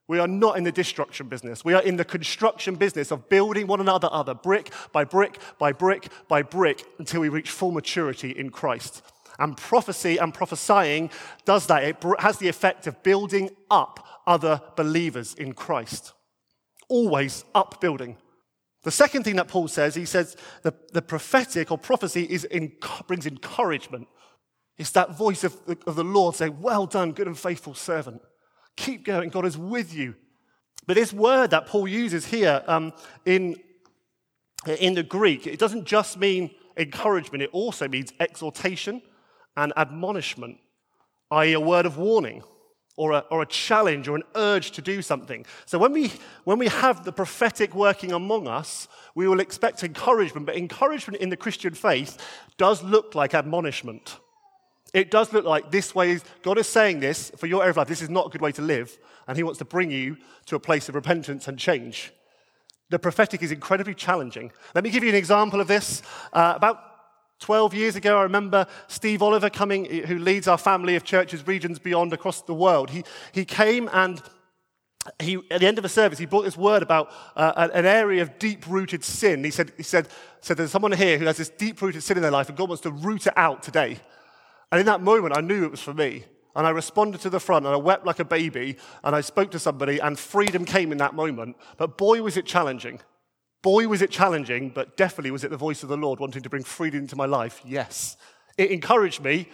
We 0.10 0.20
are 0.20 0.28
not 0.28 0.58
in 0.58 0.64
the 0.64 0.72
destruction 0.72 1.28
business. 1.28 1.66
We 1.66 1.74
are 1.74 1.82
in 1.82 1.98
the 1.98 2.06
construction 2.06 2.76
business 2.76 3.12
of 3.12 3.28
building 3.28 3.68
one 3.68 3.82
another 3.82 4.08
other, 4.10 4.34
brick 4.34 4.72
by 4.94 5.04
brick 5.04 5.38
by 5.60 5.74
brick 5.74 6.08
by 6.30 6.44
brick, 6.44 6.86
until 6.98 7.22
we 7.22 7.30
reach 7.30 7.50
full 7.50 7.72
maturity 7.72 8.32
in 8.32 8.50
Christ. 8.50 9.02
And 9.40 9.56
prophecy 9.56 10.18
and 10.18 10.34
prophesying 10.34 11.12
does 11.46 11.68
that. 11.68 11.84
It 11.84 12.04
has 12.20 12.38
the 12.38 12.48
effect 12.48 12.88
of 12.88 13.04
building 13.04 13.52
up 13.70 14.06
other 14.26 14.62
believers 14.76 15.34
in 15.36 15.54
Christ. 15.54 16.14
Always 16.90 17.46
upbuilding. 17.54 18.18
The 18.84 18.92
second 18.92 19.24
thing 19.24 19.36
that 19.36 19.48
Paul 19.48 19.68
says, 19.68 19.96
he 19.96 20.06
says 20.06 20.38
the, 20.64 20.74
the 20.94 21.02
prophetic 21.02 21.72
or 21.72 21.78
prophecy 21.78 22.24
is 22.24 22.46
in, 22.46 22.72
brings 23.06 23.26
encouragement. 23.26 24.08
It's 24.78 24.92
that 24.92 25.18
voice 25.18 25.44
of, 25.44 25.58
of 25.86 25.96
the 25.96 26.04
Lord 26.04 26.36
saying, 26.36 26.62
Well 26.62 26.86
done, 26.86 27.12
good 27.12 27.28
and 27.28 27.38
faithful 27.38 27.74
servant. 27.74 28.22
Keep 28.76 29.06
going, 29.06 29.30
God 29.30 29.46
is 29.46 29.58
with 29.58 29.94
you. 29.94 30.16
But 30.86 30.96
this 30.96 31.12
word 31.12 31.50
that 31.50 31.66
Paul 31.66 31.88
uses 31.88 32.26
here 32.26 32.64
um, 32.68 32.94
in, 33.26 33.58
in 34.66 34.94
the 34.94 35.04
Greek, 35.04 35.48
it 35.48 35.60
doesn't 35.60 35.86
just 35.86 36.18
mean 36.18 36.52
encouragement, 36.78 37.44
it 37.44 37.50
also 37.52 37.88
means 37.88 38.14
exhortation 38.20 39.02
and 39.58 39.74
admonishment, 39.76 40.60
i.e., 41.32 41.52
a 41.52 41.60
word 41.60 41.86
of 41.86 41.98
warning 41.98 42.44
or 42.96 43.12
a, 43.12 43.20
or 43.30 43.42
a 43.42 43.46
challenge 43.46 44.08
or 44.08 44.16
an 44.16 44.24
urge 44.36 44.72
to 44.72 44.82
do 44.82 45.02
something. 45.02 45.46
So 45.66 45.78
when 45.78 45.92
we, 45.92 46.12
when 46.46 46.58
we 46.58 46.68
have 46.68 47.04
the 47.04 47.12
prophetic 47.12 47.76
working 47.76 48.12
among 48.12 48.48
us, 48.48 48.88
we 49.16 49.28
will 49.28 49.40
expect 49.40 49.84
encouragement, 49.84 50.46
but 50.46 50.56
encouragement 50.56 51.22
in 51.22 51.30
the 51.30 51.38
Christian 51.38 51.74
faith 51.74 52.18
does 52.58 52.84
look 52.84 53.16
like 53.16 53.34
admonishment. 53.34 54.18
It 54.94 55.12
does 55.12 55.34
look 55.34 55.46
like 55.46 55.70
this 55.70 55.94
way 55.94 56.12
is, 56.12 56.24
God 56.44 56.58
is 56.58 56.68
saying 56.68 57.02
this 57.02 57.32
for 57.38 57.48
your 57.48 57.62
area 57.62 57.72
of 57.72 57.78
life. 57.78 57.88
This 57.88 58.02
is 58.02 58.10
not 58.10 58.28
a 58.28 58.30
good 58.30 58.42
way 58.42 58.52
to 58.54 58.62
live, 58.62 58.98
and 59.28 59.38
He 59.38 59.44
wants 59.44 59.60
to 59.60 59.66
bring 59.66 59.92
you 59.92 60.18
to 60.46 60.56
a 60.56 60.60
place 60.60 60.88
of 60.88 60.96
repentance 60.96 61.48
and 61.48 61.60
change. 61.60 62.14
The 62.90 62.98
prophetic 62.98 63.44
is 63.44 63.52
incredibly 63.52 63.94
challenging. 63.94 64.52
Let 64.74 64.84
me 64.84 64.90
give 64.90 65.04
you 65.04 65.10
an 65.10 65.16
example 65.16 65.60
of 65.60 65.68
this. 65.68 66.02
Uh, 66.32 66.54
about 66.56 66.97
12 67.40 67.74
years 67.74 67.96
ago, 67.96 68.18
I 68.18 68.24
remember 68.24 68.66
Steve 68.88 69.22
Oliver 69.22 69.50
coming, 69.50 69.86
who 69.86 70.18
leads 70.18 70.48
our 70.48 70.58
family 70.58 70.96
of 70.96 71.04
churches, 71.04 71.46
regions 71.46 71.80
beyond 71.80 72.14
across 72.14 72.42
the 72.42 72.54
world. 72.54 72.90
He, 72.90 73.04
he 73.32 73.46
came 73.46 73.90
and 73.94 74.22
he, 75.22 75.36
at 75.52 75.62
the 75.62 75.68
end 75.68 75.78
of 75.78 75.86
a 75.86 75.90
service, 75.90 76.20
he 76.20 76.26
brought 76.26 76.44
this 76.44 76.58
word 76.58 76.84
about 76.84 77.12
uh, 77.36 77.70
an 77.74 77.86
area 77.86 78.22
of 78.22 78.40
deep 78.40 78.68
rooted 78.68 79.04
sin. 79.04 79.44
He 79.44 79.52
said, 79.52 79.72
he 79.78 79.84
said, 79.84 80.10
said, 80.42 80.58
There's 80.58 80.72
someone 80.72 80.92
here 80.92 81.18
who 81.18 81.26
has 81.26 81.38
this 81.38 81.50
deep 81.50 81.82
rooted 81.82 82.04
sin 82.04 82.18
in 82.18 82.24
their 82.24 82.32
life, 82.32 82.50
and 82.50 82.58
God 82.58 82.70
wants 82.70 82.82
to 82.84 82.92
root 82.92 83.28
it 83.28 83.34
out 83.38 83.64
today. 83.64 84.00
And 84.72 84.80
in 84.80 84.86
that 84.88 85.02
moment, 85.02 85.38
I 85.38 85.42
knew 85.42 85.64
it 85.64 85.72
was 85.72 85.82
for 85.82 85.94
me. 85.94 86.26
And 86.56 86.66
I 86.66 86.72
responded 86.72 87.22
to 87.22 87.30
the 87.30 87.40
front 87.40 87.68
and 87.68 87.74
I 87.74 87.78
wept 87.78 88.06
like 88.06 88.18
a 88.18 88.26
baby 88.26 88.78
and 89.04 89.16
I 89.16 89.22
spoke 89.22 89.52
to 89.52 89.60
somebody 89.60 90.00
and 90.00 90.18
freedom 90.18 90.66
came 90.66 90.92
in 90.92 90.98
that 90.98 91.14
moment. 91.14 91.56
But 91.78 92.00
boy, 92.00 92.24
was 92.24 92.36
it 92.36 92.48
challenging. 92.48 93.00
Boy, 93.62 93.88
was 93.88 94.02
it 94.02 94.12
challenging, 94.12 94.70
but 94.70 94.98
definitely 94.98 95.32
was 95.32 95.44
it 95.44 95.50
the 95.52 95.58
voice 95.58 95.84
of 95.84 95.90
the 95.90 95.98
Lord 95.98 96.20
wanting 96.20 96.44
to 96.44 96.50
bring 96.50 96.64
freedom 96.64 97.02
into 97.02 97.16
my 97.16 97.26
life? 97.26 97.62
Yes. 97.66 98.18
It 98.58 98.72
encouraged 98.72 99.24
me, 99.24 99.50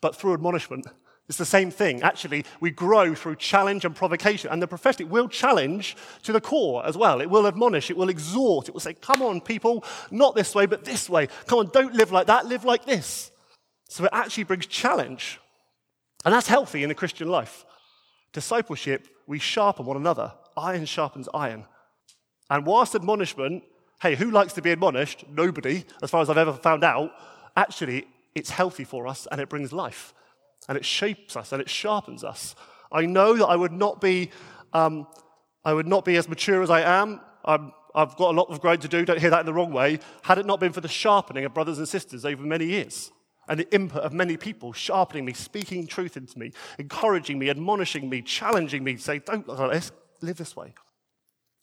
but 0.00 0.16
through 0.16 0.34
admonishment. 0.34 0.86
It's 1.28 1.38
the 1.38 1.46
same 1.46 1.70
thing. 1.70 2.02
Actually, 2.02 2.44
we 2.58 2.72
grow 2.72 3.14
through 3.14 3.36
challenge 3.36 3.84
and 3.84 3.94
provocation. 3.94 4.50
And 4.50 4.60
the 4.60 4.66
prophetic 4.66 5.08
will 5.08 5.28
challenge 5.28 5.96
to 6.24 6.32
the 6.32 6.40
core 6.40 6.84
as 6.84 6.96
well. 6.96 7.20
It 7.20 7.30
will 7.30 7.46
admonish, 7.46 7.88
it 7.88 7.96
will 7.96 8.08
exhort, 8.08 8.68
it 8.68 8.72
will 8.72 8.80
say, 8.80 8.94
Come 8.94 9.22
on, 9.22 9.40
people, 9.40 9.84
not 10.10 10.34
this 10.34 10.56
way, 10.56 10.66
but 10.66 10.84
this 10.84 11.08
way. 11.08 11.28
Come 11.46 11.60
on, 11.60 11.68
don't 11.68 11.94
live 11.94 12.10
like 12.10 12.26
that, 12.26 12.46
live 12.46 12.64
like 12.64 12.84
this. 12.84 13.30
So 13.88 14.06
it 14.06 14.10
actually 14.12 14.42
brings 14.42 14.66
challenge. 14.66 15.38
And 16.24 16.34
that's 16.34 16.48
healthy 16.48 16.82
in 16.82 16.88
the 16.88 16.96
Christian 16.96 17.28
life. 17.28 17.64
Discipleship, 18.32 19.06
we 19.28 19.38
sharpen 19.38 19.86
one 19.86 19.96
another. 19.96 20.32
Iron 20.56 20.84
sharpens 20.84 21.28
iron. 21.32 21.64
And 22.50 22.66
whilst 22.66 22.94
admonishment, 22.94 23.62
hey, 24.02 24.16
who 24.16 24.30
likes 24.30 24.52
to 24.54 24.62
be 24.62 24.72
admonished? 24.72 25.24
Nobody, 25.30 25.84
as 26.02 26.10
far 26.10 26.20
as 26.20 26.28
I've 26.28 26.36
ever 26.36 26.52
found 26.52 26.84
out. 26.84 27.12
Actually, 27.56 28.06
it's 28.34 28.50
healthy 28.50 28.84
for 28.84 29.06
us 29.06 29.26
and 29.30 29.40
it 29.40 29.48
brings 29.48 29.72
life 29.72 30.12
and 30.68 30.76
it 30.76 30.84
shapes 30.84 31.36
us 31.36 31.52
and 31.52 31.62
it 31.62 31.70
sharpens 31.70 32.24
us. 32.24 32.54
I 32.92 33.06
know 33.06 33.36
that 33.36 33.46
I 33.46 33.56
would 33.56 33.72
not 33.72 34.00
be, 34.00 34.30
um, 34.72 35.06
I 35.64 35.72
would 35.72 35.86
not 35.86 36.04
be 36.04 36.16
as 36.16 36.28
mature 36.28 36.62
as 36.62 36.70
I 36.70 36.82
am. 36.82 37.20
i 37.44 37.52
have 37.94 38.16
got 38.16 38.34
a 38.34 38.36
lot 38.36 38.50
of 38.50 38.60
growing 38.60 38.80
to 38.80 38.88
do, 38.88 39.04
don't 39.04 39.20
hear 39.20 39.30
that 39.30 39.40
in 39.40 39.46
the 39.46 39.54
wrong 39.54 39.72
way, 39.72 40.00
had 40.22 40.38
it 40.38 40.46
not 40.46 40.60
been 40.60 40.72
for 40.72 40.80
the 40.80 40.88
sharpening 40.88 41.44
of 41.44 41.54
brothers 41.54 41.78
and 41.78 41.88
sisters 41.88 42.24
over 42.24 42.42
many 42.42 42.66
years 42.66 43.10
and 43.48 43.58
the 43.58 43.74
input 43.74 44.02
of 44.02 44.12
many 44.12 44.36
people 44.36 44.72
sharpening 44.72 45.24
me, 45.24 45.32
speaking 45.32 45.86
truth 45.86 46.16
into 46.16 46.38
me, 46.38 46.52
encouraging 46.78 47.38
me, 47.38 47.50
admonishing 47.50 48.08
me, 48.08 48.22
challenging 48.22 48.84
me, 48.84 48.96
saying, 48.96 49.22
don't 49.26 49.46
look 49.48 49.58
like 49.58 49.72
this, 49.72 49.90
live 50.20 50.36
this 50.36 50.54
way. 50.54 50.72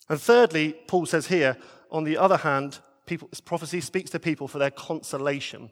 And 0.09 0.19
thirdly, 0.21 0.75
Paul 0.87 1.05
says 1.05 1.27
here, 1.27 1.57
on 1.91 2.03
the 2.03 2.17
other 2.17 2.37
hand, 2.37 2.79
people, 3.05 3.29
prophecy 3.45 3.81
speaks 3.81 4.09
to 4.11 4.19
people 4.19 4.47
for 4.47 4.59
their 4.59 4.71
consolation. 4.71 5.71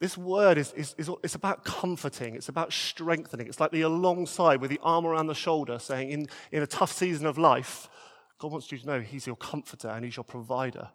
This 0.00 0.18
word 0.18 0.58
is, 0.58 0.72
is, 0.72 0.94
is 0.98 1.10
it's 1.22 1.34
about 1.34 1.64
comforting, 1.64 2.34
it's 2.34 2.48
about 2.48 2.72
strengthening. 2.72 3.46
It's 3.46 3.60
like 3.60 3.70
the 3.70 3.82
alongside 3.82 4.60
with 4.60 4.70
the 4.70 4.80
arm 4.82 5.06
around 5.06 5.28
the 5.28 5.34
shoulder, 5.34 5.78
saying, 5.78 6.10
in, 6.10 6.28
in 6.52 6.62
a 6.62 6.66
tough 6.66 6.92
season 6.92 7.26
of 7.26 7.38
life, 7.38 7.88
God 8.38 8.52
wants 8.52 8.70
you 8.70 8.78
to 8.78 8.86
know 8.86 9.00
He's 9.00 9.26
your 9.26 9.36
comforter 9.36 9.88
and 9.88 10.04
He's 10.04 10.16
your 10.16 10.24
provider. 10.24 10.88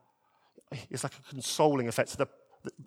It's 0.89 1.03
like 1.03 1.13
a 1.13 1.29
consoling 1.29 1.87
effect. 1.87 2.09
So 2.09 2.17
the, 2.17 2.27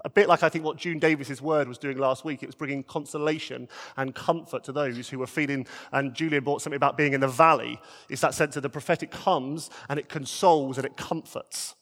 a 0.05 0.11
bit 0.11 0.29
like 0.29 0.43
I 0.43 0.49
think 0.49 0.65
what 0.65 0.77
June 0.77 0.99
Davis's 0.99 1.41
word 1.41 1.69
was 1.69 1.79
doing 1.79 1.99
last 1.99 2.25
week. 2.25 2.43
It 2.43 2.47
was 2.47 2.55
bringing 2.55 2.83
consolation 2.83 3.69
and 3.97 4.15
comfort 4.15 4.65
to 4.65 4.73
those 4.73 5.09
who 5.09 5.19
were 5.19 5.27
feeling, 5.27 5.67
and 5.93 6.15
Julian 6.15 6.45
brought 6.45 6.63
something 6.63 6.77
about 6.77 6.97
being 6.97 7.15
in 7.15 7.21
the 7.21 7.29
valley. 7.29 7.81
It's 8.09 8.21
that 8.21 8.35
sense 8.35 8.57
of 8.57 8.63
the 8.63 8.69
prophetic 8.69 9.11
comes 9.11 9.71
and 9.89 9.99
it 9.99 10.09
consoles 10.09 10.77
and 10.77 10.87
it 10.87 10.97
comforts. 10.97 11.75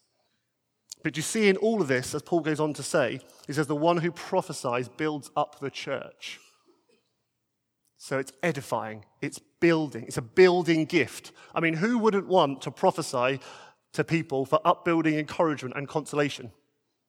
But 1.02 1.16
you 1.16 1.22
see 1.22 1.48
in 1.48 1.56
all 1.56 1.80
of 1.80 1.88
this, 1.88 2.14
as 2.14 2.22
Paul 2.22 2.40
goes 2.40 2.60
on 2.60 2.74
to 2.74 2.82
say, 2.82 3.20
he 3.46 3.52
says, 3.52 3.66
the 3.66 3.76
one 3.76 3.98
who 3.98 4.12
prophesies 4.12 4.88
builds 4.88 5.30
up 5.36 5.58
the 5.58 5.70
church. 5.70 6.38
So 7.96 8.18
it's 8.18 8.32
edifying, 8.42 9.04
it's 9.20 9.38
building, 9.60 10.04
it's 10.04 10.16
a 10.16 10.22
building 10.22 10.84
gift. 10.84 11.32
I 11.54 11.60
mean, 11.60 11.74
who 11.74 11.98
wouldn't 11.98 12.26
want 12.26 12.62
to 12.62 12.70
prophesy 12.70 13.40
to 13.92 14.04
people 14.04 14.46
for 14.46 14.60
upbuilding, 14.64 15.18
encouragement, 15.18 15.74
and 15.76 15.88
consolation? 15.88 16.52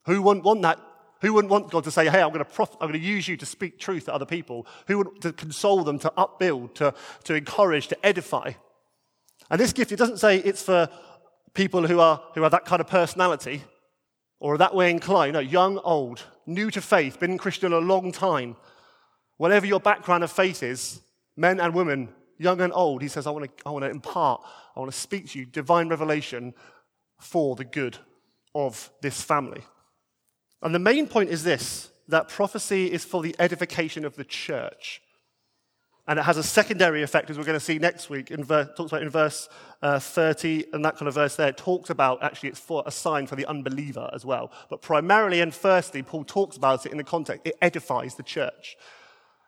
Who 0.05 0.21
wouldn't 0.21 0.45
want 0.45 0.61
that? 0.63 0.79
Who 1.21 1.33
wouldn't 1.33 1.51
want 1.51 1.69
God 1.69 1.83
to 1.83 1.91
say, 1.91 2.09
hey, 2.09 2.21
I'm 2.21 2.29
going 2.29 2.39
to, 2.39 2.45
prof- 2.45 2.75
I'm 2.81 2.89
going 2.89 2.99
to 2.99 3.07
use 3.07 3.27
you 3.27 3.37
to 3.37 3.45
speak 3.45 3.77
truth 3.77 4.05
to 4.05 4.13
other 4.13 4.25
people? 4.25 4.65
Who 4.87 4.97
would 4.97 5.21
to 5.21 5.31
console 5.31 5.83
them, 5.83 5.99
to 5.99 6.11
upbuild, 6.17 6.73
to, 6.75 6.95
to 7.25 7.35
encourage, 7.35 7.87
to 7.89 8.05
edify? 8.05 8.53
And 9.51 9.59
this 9.59 9.73
gift, 9.73 9.91
it 9.91 9.97
doesn't 9.97 10.17
say 10.17 10.37
it's 10.37 10.63
for 10.63 10.89
people 11.53 11.85
who 11.85 11.99
are, 11.99 12.23
who 12.33 12.43
are 12.43 12.49
that 12.49 12.65
kind 12.65 12.79
of 12.79 12.87
personality 12.87 13.63
or 14.39 14.57
that 14.57 14.73
way 14.73 14.89
inclined. 14.89 15.33
No, 15.33 15.39
young, 15.39 15.77
old, 15.79 16.23
new 16.47 16.71
to 16.71 16.81
faith, 16.81 17.19
been 17.19 17.37
Christian 17.37 17.71
a 17.73 17.77
long 17.77 18.11
time. 18.11 18.55
Whatever 19.37 19.67
your 19.67 19.79
background 19.79 20.23
of 20.23 20.31
faith 20.31 20.63
is, 20.63 21.01
men 21.37 21.59
and 21.59 21.75
women, 21.75 22.09
young 22.39 22.61
and 22.61 22.73
old, 22.73 23.03
he 23.03 23.07
says, 23.07 23.27
I 23.27 23.29
want 23.29 23.45
to, 23.45 23.63
I 23.65 23.69
want 23.69 23.83
to 23.83 23.91
impart, 23.91 24.41
I 24.75 24.79
want 24.79 24.91
to 24.91 24.97
speak 24.97 25.29
to 25.29 25.39
you 25.39 25.45
divine 25.45 25.89
revelation 25.89 26.55
for 27.19 27.55
the 27.55 27.65
good 27.65 27.97
of 28.55 28.89
this 29.01 29.21
family. 29.21 29.61
And 30.61 30.75
the 30.75 30.79
main 30.79 31.07
point 31.07 31.29
is 31.29 31.43
this 31.43 31.91
that 32.07 32.27
prophecy 32.27 32.91
is 32.91 33.05
for 33.05 33.21
the 33.21 33.35
edification 33.39 34.05
of 34.05 34.15
the 34.15 34.25
church. 34.25 35.01
And 36.07 36.19
it 36.19 36.23
has 36.23 36.37
a 36.37 36.43
secondary 36.43 37.03
effect, 37.03 37.29
as 37.29 37.37
we're 37.37 37.45
going 37.45 37.59
to 37.59 37.63
see 37.63 37.77
next 37.77 38.09
week, 38.09 38.31
in 38.31 38.43
ver- 38.43 38.65
talks 38.75 38.91
about 38.91 39.03
in 39.03 39.09
verse 39.09 39.47
uh, 39.81 39.99
30 39.99 40.65
and 40.73 40.83
that 40.83 40.97
kind 40.97 41.07
of 41.07 41.13
verse 41.13 41.35
there. 41.35 41.49
It 41.49 41.57
talks 41.57 41.89
about 41.89 42.21
actually 42.23 42.49
it's 42.49 42.59
for 42.59 42.83
a 42.85 42.91
sign 42.91 43.27
for 43.27 43.35
the 43.35 43.45
unbeliever 43.45 44.09
as 44.11 44.25
well. 44.25 44.51
But 44.69 44.81
primarily 44.81 45.41
and 45.41 45.53
firstly, 45.53 46.01
Paul 46.01 46.25
talks 46.25 46.57
about 46.57 46.85
it 46.85 46.91
in 46.91 46.97
the 46.97 47.03
context, 47.03 47.45
it 47.45 47.55
edifies 47.61 48.15
the 48.15 48.23
church. 48.23 48.75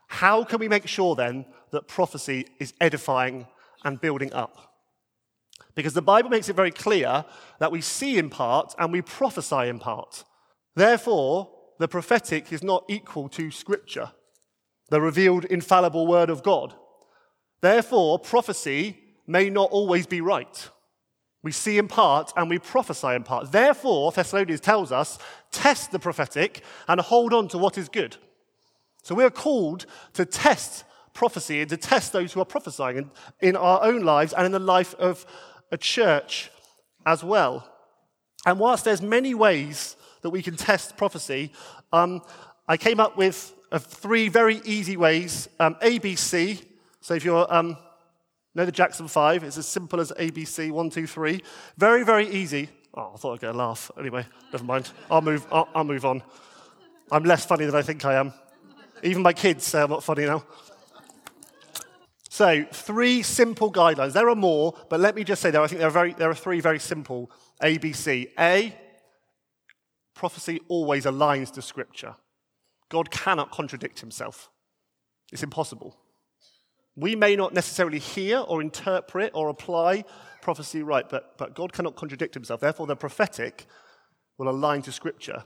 How 0.08 0.44
can 0.44 0.60
we 0.60 0.68
make 0.68 0.88
sure 0.88 1.16
then 1.16 1.46
that 1.72 1.88
prophecy 1.88 2.48
is 2.60 2.74
edifying 2.80 3.48
and 3.84 4.00
building 4.00 4.32
up? 4.32 4.74
Because 5.76 5.94
the 5.94 6.04
Bible 6.04 6.30
makes 6.30 6.50
it 6.50 6.56
very 6.56 6.72
clear 6.72 7.26
that 7.58 7.72
we 7.72 7.82
see 7.82 8.20
in 8.20 8.30
part 8.30 8.76
and 8.78 8.92
we 8.92 9.02
prophesy 9.02 9.68
in 9.70 9.80
part. 9.80 10.24
Therefore, 10.76 11.50
the 11.80 11.88
prophetic 11.88 12.52
is 12.52 12.64
not 12.64 12.86
equal 12.88 13.30
to 13.30 13.52
Scripture, 13.52 14.12
the 14.90 15.02
revealed 15.02 15.46
infallible 15.46 16.08
word 16.08 16.30
of 16.30 16.44
God. 16.44 16.74
Therefore, 17.62 18.20
prophecy 18.20 18.98
may 19.28 19.50
not 19.50 19.72
always 19.72 20.06
be 20.06 20.22
right. 20.22 20.70
We 21.44 21.52
see 21.52 21.78
in 21.78 21.88
part 21.88 22.32
and 22.36 22.50
we 22.50 22.58
prophesy 22.58 23.08
in 23.08 23.24
part. 23.24 23.52
Therefore, 23.52 24.12
Thessalonians 24.12 24.62
tells 24.62 24.92
us, 24.92 25.20
test 25.52 25.92
the 25.92 26.00
prophetic 26.00 26.64
and 26.88 27.00
hold 27.02 27.34
on 27.34 27.48
to 27.50 27.58
what 27.58 27.78
is 27.78 27.90
good. 27.90 28.18
So 29.04 29.14
we 29.14 29.26
are 29.26 29.30
called 29.30 29.86
to 30.14 30.26
test 30.26 30.86
prophecy 31.14 31.62
and 31.62 31.70
to 31.70 31.78
test 31.78 32.14
those 32.14 32.34
who 32.34 32.42
are 32.42 32.46
prophesying 32.46 33.12
in, 33.42 33.56
our 33.56 33.84
own 33.84 34.02
lives 34.02 34.34
and 34.34 34.46
in 34.46 34.52
the 34.54 34.60
life 34.60 34.96
of 34.96 35.26
a 35.72 35.78
church 35.78 36.50
as 37.06 37.24
well. 37.24 37.70
And 38.46 38.60
whilst 38.60 38.86
there's 38.86 39.02
many 39.02 39.34
ways 39.34 39.96
that 40.24 40.32
we 40.32 40.42
can 40.42 40.56
test 40.56 40.98
prophecy, 40.98 41.52
um, 41.92 42.22
I 42.68 42.78
came 42.78 43.00
up 43.00 43.16
with 43.18 43.54
uh, 43.72 43.80
three 43.80 44.30
very 44.30 44.62
easy 44.66 44.98
ways. 44.98 45.48
Um, 45.60 45.76
ABC. 45.76 46.64
So 47.02 47.14
if 47.14 47.24
you're 47.24 47.54
um, 47.54 47.78
know 48.56 48.66
the 48.66 48.72
Jackson 48.72 49.08
Five, 49.08 49.44
it's 49.44 49.58
as 49.58 49.68
simple 49.68 50.00
as 50.00 50.12
ABC. 50.14 50.72
One, 50.72 50.90
two, 50.90 51.08
three. 51.08 51.42
Very, 51.78 52.04
very 52.04 52.30
easy. 52.30 52.70
Oh, 52.94 53.12
I 53.14 53.18
thought 53.18 53.34
I'd 53.34 53.42
get 53.42 53.56
a 53.56 53.58
laugh. 53.58 53.92
Anyway, 53.98 54.26
never 54.52 54.64
mind. 54.64 54.92
I'll 55.10 55.22
move. 55.22 55.46
I'll, 55.52 55.68
I'll 55.76 55.84
move 55.84 56.06
on. 56.06 56.24
I'm 57.12 57.24
less 57.24 57.46
funny 57.46 57.66
than 57.66 57.76
I 57.76 57.82
think 57.82 58.06
I 58.06 58.16
am. 58.16 58.34
Even 59.04 59.22
my 59.22 59.34
kids 59.34 59.66
say 59.66 59.82
I'm 59.82 59.90
not 59.90 60.04
funny 60.04 60.26
now. 60.26 60.44
So, 62.30 62.66
three 62.72 63.22
simple 63.22 63.72
guidelines. 63.72 64.14
There 64.14 64.28
are 64.28 64.36
more, 64.36 64.74
but 64.90 65.00
let 65.00 65.14
me 65.14 65.24
just 65.24 65.40
say 65.40 65.52
there, 65.52 65.62
I 65.62 65.68
think 65.68 65.80
there 65.80 65.88
are, 65.88 65.92
very, 65.92 66.14
there 66.14 66.32
are 66.32 66.36
three 66.36 66.62
very 66.62 66.80
simple 66.80 67.30
ABC. 67.62 68.30
A, 68.40 68.76
prophecy 70.14 70.62
always 70.68 71.06
aligns 71.06 71.52
to 71.54 71.62
Scripture. 71.62 72.16
God 72.90 73.10
cannot 73.12 73.52
contradict 73.52 74.00
himself, 74.00 74.50
it's 75.32 75.44
impossible. 75.44 75.98
We 76.96 77.16
may 77.16 77.36
not 77.36 77.56
necessarily 77.56 77.98
hear 77.98 78.38
or 78.38 78.62
interpret 78.62 79.32
or 79.34 79.50
apply 79.50 80.06
prophecy 80.44 80.84
right, 80.84 81.10
but, 81.10 81.40
but 81.40 81.56
God 81.56 81.74
cannot 81.74 81.96
contradict 81.96 82.36
himself. 82.36 82.60
Therefore, 82.60 82.86
the 82.86 82.96
prophetic 82.96 83.66
will 84.38 84.48
align 84.48 84.84
to 84.84 84.92
Scripture. 84.92 85.44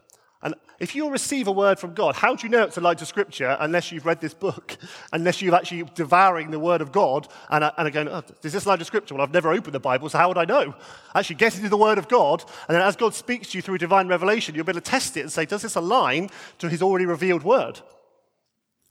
And 0.47 0.55
if 0.79 0.95
you 0.95 1.09
receive 1.09 1.47
a 1.47 1.51
word 1.51 1.77
from 1.77 1.93
God, 1.93 2.15
how 2.15 2.33
do 2.33 2.47
you 2.47 2.49
know 2.49 2.63
it's 2.63 2.77
aligned 2.77 2.99
to 2.99 3.05
Scripture 3.05 3.57
unless 3.59 3.91
you've 3.91 4.05
read 4.05 4.21
this 4.21 4.33
book, 4.33 4.77
unless 5.11 5.41
you've 5.41 5.53
actually 5.53 5.83
devouring 5.93 6.51
the 6.51 6.59
Word 6.59 6.79
of 6.79 6.93
God 6.93 7.27
and, 7.49 7.65
uh, 7.65 7.71
and 7.77 7.91
going, 7.91 8.07
oh, 8.07 8.23
is 8.43 8.53
this 8.53 8.63
aligned 8.63 8.79
to 8.79 8.85
Scripture? 8.85 9.13
Well, 9.13 9.23
I've 9.23 9.33
never 9.33 9.51
opened 9.51 9.75
the 9.75 9.81
Bible, 9.81 10.07
so 10.07 10.17
how 10.17 10.29
would 10.29 10.37
I 10.37 10.45
know? 10.45 10.73
Actually, 11.13 11.35
get 11.35 11.57
into 11.57 11.67
the 11.67 11.75
Word 11.75 11.97
of 11.97 12.07
God, 12.07 12.45
and 12.69 12.77
then 12.77 12.81
as 12.81 12.95
God 12.95 13.13
speaks 13.13 13.49
to 13.49 13.57
you 13.57 13.61
through 13.61 13.77
divine 13.77 14.07
revelation, 14.07 14.55
you'll 14.55 14.63
be 14.63 14.71
able 14.71 14.79
to 14.79 14.89
test 14.89 15.17
it 15.17 15.21
and 15.21 15.31
say, 15.31 15.43
does 15.43 15.63
this 15.63 15.75
align 15.75 16.29
to 16.59 16.69
His 16.69 16.81
already 16.81 17.05
revealed 17.05 17.43
Word? 17.43 17.81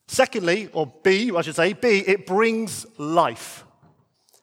Secondly, 0.09 0.69
or 0.75 0.93
B, 1.03 1.33
I 1.35 1.41
should 1.41 1.57
say, 1.57 1.73
B, 1.73 2.05
it 2.07 2.27
brings 2.27 2.85
life. 2.99 3.65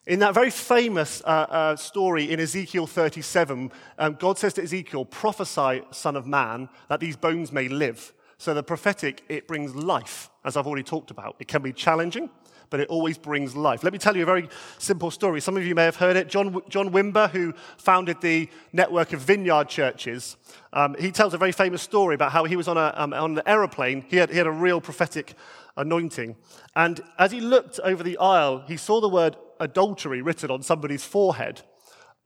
In 0.06 0.18
that 0.18 0.34
very 0.34 0.50
famous 0.50 1.22
uh, 1.24 1.46
uh, 1.48 1.76
story 1.76 2.30
in 2.30 2.38
Ezekiel 2.38 2.86
37, 2.86 3.72
um, 3.98 4.16
God 4.20 4.36
says 4.36 4.52
to 4.54 4.62
Ezekiel, 4.62 5.06
prophesy, 5.06 5.82
son 5.92 6.14
of 6.14 6.26
man, 6.26 6.68
that 6.90 7.00
these 7.00 7.16
bones 7.16 7.50
may 7.50 7.68
live. 7.68 8.12
So 8.36 8.52
the 8.52 8.62
prophetic, 8.62 9.22
it 9.30 9.48
brings 9.48 9.74
life, 9.74 10.28
as 10.44 10.58
I've 10.58 10.66
already 10.66 10.82
talked 10.82 11.10
about. 11.10 11.36
It 11.38 11.48
can 11.48 11.62
be 11.62 11.72
challenging, 11.72 12.28
but 12.68 12.80
it 12.80 12.90
always 12.90 13.16
brings 13.16 13.56
life. 13.56 13.82
Let 13.82 13.94
me 13.94 13.98
tell 13.98 14.14
you 14.14 14.24
a 14.24 14.26
very 14.26 14.50
simple 14.76 15.10
story. 15.10 15.40
Some 15.40 15.56
of 15.56 15.64
you 15.64 15.74
may 15.74 15.84
have 15.84 15.96
heard 15.96 16.16
it. 16.16 16.28
John, 16.28 16.60
John 16.68 16.90
Wimber, 16.90 17.30
who 17.30 17.54
founded 17.78 18.20
the 18.20 18.50
network 18.74 19.14
of 19.14 19.20
vineyard 19.20 19.70
churches, 19.70 20.36
um, 20.74 20.96
he 20.98 21.12
tells 21.12 21.32
a 21.32 21.38
very 21.38 21.52
famous 21.52 21.80
story 21.80 22.14
about 22.14 22.30
how 22.30 22.44
he 22.44 22.56
was 22.56 22.68
on, 22.68 22.76
a, 22.76 22.92
um, 22.94 23.14
on 23.14 23.38
an 23.38 23.42
aeroplane. 23.46 24.04
He 24.08 24.18
had, 24.18 24.28
he 24.28 24.36
had 24.36 24.46
a 24.46 24.52
real 24.52 24.82
prophetic 24.82 25.32
anointing. 25.78 26.36
And 26.76 27.00
as 27.18 27.32
he 27.32 27.40
looked 27.40 27.80
over 27.82 28.02
the 28.02 28.18
aisle, 28.18 28.64
he 28.68 28.76
saw 28.76 29.00
the 29.00 29.08
word 29.08 29.36
adultery 29.60 30.22
written 30.22 30.50
on 30.50 30.62
somebody's 30.62 31.04
forehead. 31.04 31.62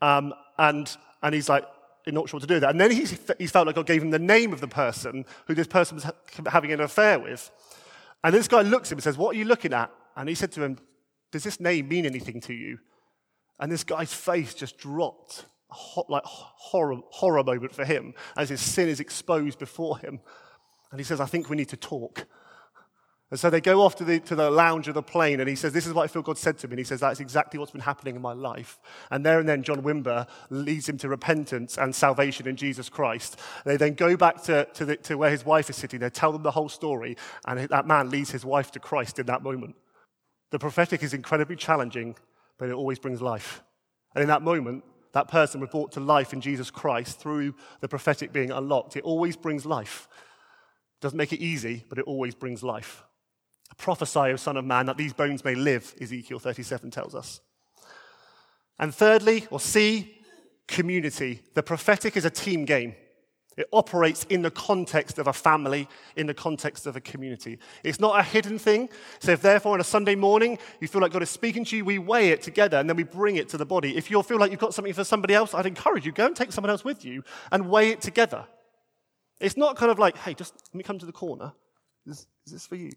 Um, 0.01 0.35
and, 0.59 0.95
and 1.23 1.35
he's 1.35 1.49
like, 1.49 1.65
not 2.07 2.29
sure 2.29 2.39
what 2.39 2.43
to 2.43 2.47
do 2.47 2.55
with 2.55 2.63
that. 2.63 2.71
And 2.71 2.81
then 2.81 2.91
he, 2.91 3.07
he 3.39 3.47
felt 3.47 3.67
like 3.67 3.77
God 3.77 3.87
gave 3.87 4.03
him 4.03 4.11
the 4.11 4.19
name 4.19 4.53
of 4.53 4.61
the 4.61 4.69
person 4.69 5.25
who 5.47 5.55
this 5.55 5.67
person 5.67 5.97
was 5.97 6.05
ha- 6.05 6.13
having 6.47 6.73
an 6.73 6.81
affair 6.81 7.19
with. 7.19 7.51
And 8.25 8.35
this 8.35 8.49
guy 8.49 8.63
looks 8.63 8.89
at 8.89 8.93
him 8.93 8.97
and 8.99 9.05
says, 9.05 9.17
What 9.19 9.35
are 9.35 9.39
you 9.39 9.45
looking 9.45 9.73
at? 9.73 9.91
And 10.17 10.29
he 10.29 10.35
said 10.35 10.53
to 10.53 10.63
him, 10.63 10.79
Does 11.33 11.45
this 11.45 11.61
name 11.61 11.89
mean 11.89 12.07
anything 12.07 12.41
to 12.43 12.55
you? 12.55 12.79
And 13.61 13.71
this 13.71 13.85
guy's 13.85 14.13
face 14.13 14.55
just 14.55 14.79
dropped, 14.79 15.47
a 15.71 16.01
like 16.09 16.25
horror, 16.25 16.97
horror 17.11 17.45
moment 17.45 17.75
for 17.75 17.85
him 17.85 18.15
as 18.37 18.49
his 18.49 18.61
sin 18.61 18.89
is 18.89 19.01
exposed 19.01 19.59
before 19.59 19.99
him. 19.99 20.21
And 20.91 21.01
he 21.01 21.05
says, 21.05 21.21
I 21.21 21.27
think 21.27 21.51
we 21.51 21.57
need 21.57 21.69
to 21.71 21.77
talk. 21.77 22.27
And 23.31 23.39
so 23.39 23.51
they 23.51 23.61
go 23.61 23.83
off 23.83 23.95
to 23.97 24.05
the, 24.05 24.21
to 24.21 24.35
the 24.35 24.51
lounge 24.51 24.89
of 24.89 24.95
the 24.95 25.03
plane, 25.03 25.41
and 25.41 25.49
he 25.49 25.55
says, 25.55 25.75
This 25.75 25.87
is 25.87 25.93
what 25.93 26.05
I 26.05 26.07
feel 26.07 26.23
God 26.23 26.39
said 26.39 26.57
to 26.59 26.69
me. 26.69 26.73
And 26.73 26.79
he 26.79 26.85
says, 26.85 27.01
That's 27.01 27.21
exactly 27.21 27.59
what's 27.59 27.73
been 27.73 27.83
happening 27.83 28.17
in 28.17 28.23
my 28.23 28.33
life. 28.33 28.79
And 29.11 29.25
there 29.25 29.39
and 29.39 29.47
then, 29.47 29.63
John 29.63 29.83
Wimber 29.83 30.27
leads 30.49 30.89
him 30.89 30.97
to 30.99 31.11
repentance 31.11 31.77
and 31.77 31.95
salvation 31.95 32.49
in 32.49 32.57
Jesus 32.57 32.89
Christ. 32.89 33.39
They 33.67 33.77
then 33.77 33.95
go 33.95 34.17
back 34.17 34.43
to, 34.45 34.67
to, 34.73 34.85
the, 34.87 34.97
to 34.97 35.17
where 35.17 35.31
his 35.31 35.45
wife 35.45 35.69
is 35.69 35.77
sitting. 35.77 36.01
They 36.01 36.09
tell 36.09 36.33
them 36.33 36.43
the 36.43 36.51
whole 36.51 36.71
story, 36.71 37.19
and 37.47 37.69
that 37.69 37.87
man 37.87 38.09
leads 38.09 38.31
his 38.31 38.47
wife 38.47 38.71
to 38.73 38.81
Christ 38.81 39.19
in 39.19 39.27
that 39.27 39.43
moment. 39.43 39.77
The 40.51 40.59
prophetic 40.59 41.03
is 41.03 41.13
incredibly 41.13 41.57
challenging, 41.57 42.17
but 42.57 42.71
it 42.71 42.75
always 42.75 42.99
brings 42.99 43.21
life. 43.21 43.63
And 44.15 44.23
in 44.23 44.29
that 44.29 44.41
moment, 44.41 44.85
that 45.13 45.29
person 45.29 45.61
was 45.61 45.69
brought 45.69 45.93
to 45.93 46.01
life 46.01 46.33
in 46.33 46.41
Jesus 46.41 46.71
Christ 46.71 47.21
through 47.21 47.55
the 47.81 47.89
prophetic 47.89 48.33
being 48.33 48.51
unlocked. 48.51 48.97
It 48.97 49.05
always 49.05 49.37
brings 49.37 49.67
life. 49.67 50.09
Doesn't 51.03 51.17
make 51.17 51.35
it 51.35 51.41
easy, 51.41 51.85
but 51.91 51.99
it 51.99 52.07
always 52.07 52.35
brings 52.35 52.63
life. 52.63 53.05
Prophesy, 53.77 54.19
O 54.19 54.37
Son 54.37 54.57
of 54.57 54.65
Man, 54.65 54.87
that 54.87 54.97
these 54.97 55.13
bones 55.13 55.45
may 55.45 55.55
live, 55.55 55.95
Ezekiel 56.01 56.39
37 56.39 56.91
tells 56.91 57.15
us. 57.15 57.41
And 58.79 58.95
thirdly, 58.95 59.47
or 59.51 59.61
C, 59.61 60.19
community. 60.67 61.43
The 61.55 61.63
prophetic 61.63 62.17
is 62.17 62.25
a 62.25 62.31
team 62.31 62.65
game. 62.65 62.95
It 63.57 63.67
operates 63.73 64.23
in 64.25 64.43
the 64.43 64.53
context 64.53 65.19
of 65.19 65.27
a 65.27 65.33
family, 65.33 65.89
in 66.15 66.29
the 66.29 66.35
context 66.35 66.87
of 66.87 66.95
a 66.95 67.01
community. 67.01 67.59
It's 67.83 67.99
not 67.99 68.21
a 68.21 68.23
hidden 68.23 68.57
thing. 68.57 68.89
So, 69.19 69.33
if 69.33 69.43
therefore 69.43 69.75
on 69.75 69.81
a 69.81 69.85
Sunday 69.85 70.15
morning 70.15 70.59
you 70.81 70.87
feel 70.87 71.01
like 71.01 71.11
God 71.11 71.25
is 71.25 71.31
speaking 71.31 71.65
to 71.65 71.77
you, 71.77 71.85
we 71.85 71.99
weigh 71.99 72.29
it 72.29 72.41
together 72.41 72.77
and 72.77 72.89
then 72.89 72.97
we 72.97 73.03
bring 73.03 73.35
it 73.35 73.49
to 73.49 73.57
the 73.57 73.67
body. 73.67 73.97
If 73.97 74.13
you 74.13 74.23
feel 74.23 74.39
like 74.39 74.53
you've 74.53 74.61
got 74.61 74.75
something 74.75 74.95
for 74.95 75.03
somebody 75.03 75.35
else, 75.35 75.55
I'd 75.55 75.67
encourage 75.67 76.07
you 76.07 76.13
go 76.13 76.27
and 76.27 76.37
take 76.37 76.53
someone 76.53 76.71
else 76.71 76.85
with 76.85 77.05
you 77.05 77.25
and 77.51 77.69
weigh 77.69 77.91
it 77.91 78.01
together. 78.01 78.47
It's 79.41 79.57
not 79.57 79.75
kind 79.75 79.91
of 79.91 79.99
like, 79.99 80.17
hey, 80.19 80.35
just 80.35 80.55
let 80.73 80.77
me 80.77 80.85
come 80.85 81.01
to 81.01 81.07
the 81.07 81.13
corner. 81.13 81.53
Is, 82.07 82.29
is 82.47 82.53
this 82.53 82.67
for 82.67 82.77
you? 82.77 82.93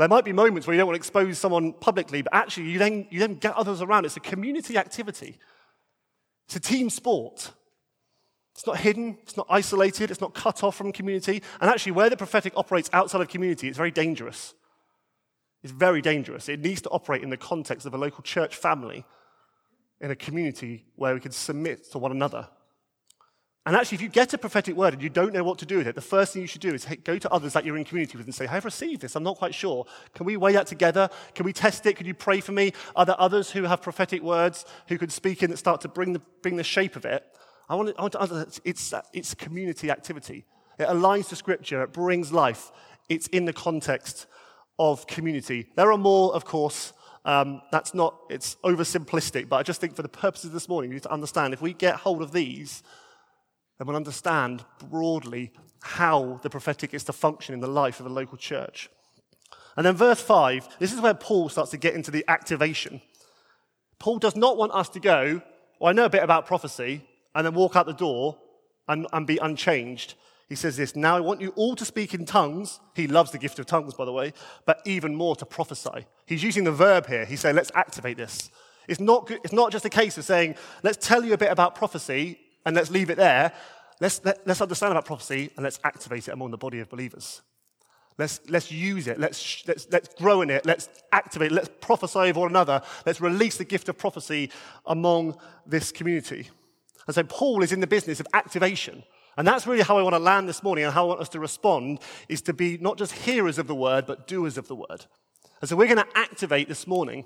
There 0.00 0.08
might 0.08 0.24
be 0.24 0.32
moments 0.32 0.66
where 0.66 0.72
you 0.72 0.78
don't 0.78 0.86
want 0.86 0.94
to 0.94 1.00
expose 1.00 1.38
someone 1.38 1.74
publicly, 1.74 2.22
but 2.22 2.34
actually 2.34 2.70
you 2.70 2.78
then, 2.78 3.06
you 3.10 3.20
then 3.20 3.34
get 3.34 3.54
others 3.54 3.82
around. 3.82 4.06
It's 4.06 4.16
a 4.16 4.20
community 4.20 4.78
activity. 4.78 5.36
It's 6.46 6.56
a 6.56 6.60
team 6.60 6.88
sport. 6.88 7.52
It's 8.54 8.66
not 8.66 8.78
hidden, 8.78 9.18
it's 9.22 9.36
not 9.36 9.46
isolated, 9.50 10.10
it's 10.10 10.22
not 10.22 10.34
cut 10.34 10.64
off 10.64 10.76
from 10.76 10.90
community. 10.92 11.42
And 11.60 11.70
actually, 11.70 11.92
where 11.92 12.08
the 12.08 12.16
prophetic 12.16 12.54
operates 12.56 12.88
outside 12.94 13.20
of 13.20 13.28
community, 13.28 13.68
it's 13.68 13.76
very 13.76 13.90
dangerous. 13.90 14.54
It's 15.62 15.72
very 15.72 16.00
dangerous. 16.00 16.48
It 16.48 16.60
needs 16.60 16.80
to 16.82 16.88
operate 16.88 17.22
in 17.22 17.28
the 17.28 17.36
context 17.36 17.86
of 17.86 17.92
a 17.92 17.98
local 17.98 18.22
church 18.22 18.56
family, 18.56 19.04
in 20.00 20.10
a 20.10 20.16
community 20.16 20.86
where 20.96 21.12
we 21.12 21.20
can 21.20 21.32
submit 21.32 21.90
to 21.92 21.98
one 21.98 22.10
another 22.10 22.48
and 23.66 23.76
actually, 23.76 23.96
if 23.96 24.02
you 24.02 24.08
get 24.08 24.32
a 24.32 24.38
prophetic 24.38 24.74
word 24.74 24.94
and 24.94 25.02
you 25.02 25.10
don't 25.10 25.34
know 25.34 25.44
what 25.44 25.58
to 25.58 25.66
do 25.66 25.78
with 25.78 25.86
it, 25.86 25.94
the 25.94 26.00
first 26.00 26.32
thing 26.32 26.40
you 26.40 26.48
should 26.48 26.62
do 26.62 26.72
is 26.72 26.86
go 27.04 27.18
to 27.18 27.30
others 27.30 27.52
that 27.52 27.64
you're 27.64 27.76
in 27.76 27.84
community 27.84 28.16
with 28.16 28.24
and 28.24 28.34
say, 28.34 28.46
I've 28.46 28.64
received 28.64 29.02
this, 29.02 29.16
I'm 29.16 29.22
not 29.22 29.36
quite 29.36 29.54
sure. 29.54 29.84
Can 30.14 30.24
we 30.24 30.38
weigh 30.38 30.54
that 30.54 30.66
together? 30.66 31.10
Can 31.34 31.44
we 31.44 31.52
test 31.52 31.84
it? 31.84 31.96
Can 31.96 32.06
you 32.06 32.14
pray 32.14 32.40
for 32.40 32.52
me? 32.52 32.72
Are 32.96 33.04
there 33.04 33.20
others 33.20 33.50
who 33.50 33.64
have 33.64 33.82
prophetic 33.82 34.22
words 34.22 34.64
who 34.88 34.96
can 34.96 35.10
speak 35.10 35.42
in 35.42 35.50
that 35.50 35.58
start 35.58 35.82
to 35.82 35.88
bring 35.88 36.14
the, 36.14 36.22
bring 36.40 36.56
the 36.56 36.64
shape 36.64 36.96
of 36.96 37.04
it? 37.04 37.22
I 37.68 37.74
want, 37.74 37.94
I 37.98 38.02
want 38.02 38.12
to, 38.14 38.60
it's, 38.64 38.94
it's 39.12 39.34
community 39.34 39.90
activity. 39.90 40.46
It 40.78 40.88
aligns 40.88 41.28
to 41.28 41.36
scripture, 41.36 41.82
it 41.82 41.92
brings 41.92 42.32
life. 42.32 42.72
It's 43.10 43.26
in 43.26 43.44
the 43.44 43.52
context 43.52 44.26
of 44.78 45.06
community. 45.06 45.68
There 45.76 45.92
are 45.92 45.98
more, 45.98 46.34
of 46.34 46.46
course, 46.46 46.94
um, 47.26 47.60
that's 47.70 47.92
not, 47.92 48.18
it's 48.30 48.56
oversimplistic, 48.64 49.50
but 49.50 49.56
I 49.56 49.62
just 49.62 49.82
think 49.82 49.94
for 49.94 50.02
the 50.02 50.08
purposes 50.08 50.46
of 50.46 50.52
this 50.52 50.68
morning, 50.68 50.90
you 50.90 50.94
need 50.94 51.02
to 51.02 51.12
understand 51.12 51.52
if 51.52 51.60
we 51.60 51.74
get 51.74 51.96
hold 51.96 52.22
of 52.22 52.32
these, 52.32 52.82
then 53.80 53.86
we'll 53.86 53.96
understand 53.96 54.62
broadly 54.90 55.50
how 55.80 56.38
the 56.42 56.50
prophetic 56.50 56.92
is 56.92 57.02
to 57.04 57.14
function 57.14 57.54
in 57.54 57.60
the 57.60 57.66
life 57.66 57.98
of 57.98 58.04
a 58.04 58.10
local 58.10 58.36
church. 58.36 58.90
And 59.74 59.86
then, 59.86 59.96
verse 59.96 60.20
5, 60.20 60.76
this 60.78 60.92
is 60.92 61.00
where 61.00 61.14
Paul 61.14 61.48
starts 61.48 61.70
to 61.70 61.78
get 61.78 61.94
into 61.94 62.10
the 62.10 62.22
activation. 62.28 63.00
Paul 63.98 64.18
does 64.18 64.36
not 64.36 64.58
want 64.58 64.72
us 64.72 64.90
to 64.90 65.00
go, 65.00 65.40
well, 65.78 65.88
I 65.88 65.94
know 65.94 66.04
a 66.04 66.10
bit 66.10 66.22
about 66.22 66.44
prophecy, 66.44 67.08
and 67.34 67.46
then 67.46 67.54
walk 67.54 67.74
out 67.74 67.86
the 67.86 67.94
door 67.94 68.36
and, 68.86 69.06
and 69.14 69.26
be 69.26 69.38
unchanged. 69.38 70.12
He 70.50 70.56
says 70.56 70.76
this 70.76 70.94
Now 70.94 71.16
I 71.16 71.20
want 71.20 71.40
you 71.40 71.54
all 71.56 71.74
to 71.76 71.86
speak 71.86 72.12
in 72.12 72.26
tongues. 72.26 72.80
He 72.94 73.06
loves 73.06 73.30
the 73.30 73.38
gift 73.38 73.58
of 73.60 73.64
tongues, 73.64 73.94
by 73.94 74.04
the 74.04 74.12
way, 74.12 74.34
but 74.66 74.82
even 74.84 75.14
more 75.14 75.36
to 75.36 75.46
prophesy. 75.46 76.06
He's 76.26 76.42
using 76.42 76.64
the 76.64 76.72
verb 76.72 77.06
here. 77.06 77.24
He's 77.24 77.40
saying, 77.40 77.56
let's 77.56 77.72
activate 77.74 78.18
this. 78.18 78.50
It's 78.88 79.00
not, 79.00 79.30
it's 79.30 79.54
not 79.54 79.72
just 79.72 79.86
a 79.86 79.90
case 79.90 80.18
of 80.18 80.26
saying, 80.26 80.56
let's 80.82 80.98
tell 81.06 81.24
you 81.24 81.32
a 81.32 81.38
bit 81.38 81.50
about 81.50 81.74
prophecy 81.74 82.40
and 82.64 82.76
let's 82.76 82.90
leave 82.90 83.10
it 83.10 83.16
there. 83.16 83.52
Let's, 84.00 84.24
let, 84.24 84.36
us 84.36 84.42
let 84.46 84.52
us 84.52 84.60
understand 84.62 84.92
about 84.92 85.04
prophecy 85.04 85.50
and 85.56 85.64
let's 85.64 85.78
activate 85.84 86.28
it 86.28 86.32
among 86.32 86.50
the 86.50 86.58
body 86.58 86.80
of 86.80 86.88
believers. 86.88 87.42
Let's, 88.18 88.40
let's 88.48 88.70
use 88.70 89.06
it. 89.08 89.18
Let's, 89.18 89.66
let's, 89.66 89.86
let's 89.90 90.14
grow 90.14 90.42
in 90.42 90.50
it. 90.50 90.66
Let's 90.66 90.88
activate. 91.12 91.52
Let's 91.52 91.70
prophesy 91.80 92.18
over 92.18 92.40
one 92.40 92.50
another. 92.50 92.82
Let's 93.06 93.20
release 93.20 93.56
the 93.56 93.64
gift 93.64 93.88
of 93.88 93.96
prophecy 93.96 94.50
among 94.84 95.38
this 95.66 95.90
community. 95.90 96.48
And 97.06 97.14
so 97.14 97.22
Paul 97.22 97.62
is 97.62 97.72
in 97.72 97.80
the 97.80 97.86
business 97.86 98.20
of 98.20 98.26
activation. 98.34 99.04
And 99.36 99.48
that's 99.48 99.66
really 99.66 99.82
how 99.82 99.96
I 99.96 100.02
want 100.02 100.14
to 100.14 100.18
land 100.18 100.48
this 100.48 100.62
morning 100.62 100.84
and 100.84 100.92
how 100.92 101.04
I 101.04 101.08
want 101.08 101.20
us 101.20 101.30
to 101.30 101.40
respond 101.40 102.00
is 102.28 102.42
to 102.42 102.52
be 102.52 102.76
not 102.78 102.98
just 102.98 103.12
hearers 103.12 103.58
of 103.58 103.66
the 103.66 103.74
word, 103.74 104.06
but 104.06 104.26
doers 104.26 104.58
of 104.58 104.68
the 104.68 104.74
word. 104.74 105.06
And 105.60 105.68
so 105.68 105.76
we're 105.76 105.86
going 105.86 105.96
to 105.96 106.18
activate 106.18 106.68
this 106.68 106.86
morning 106.86 107.24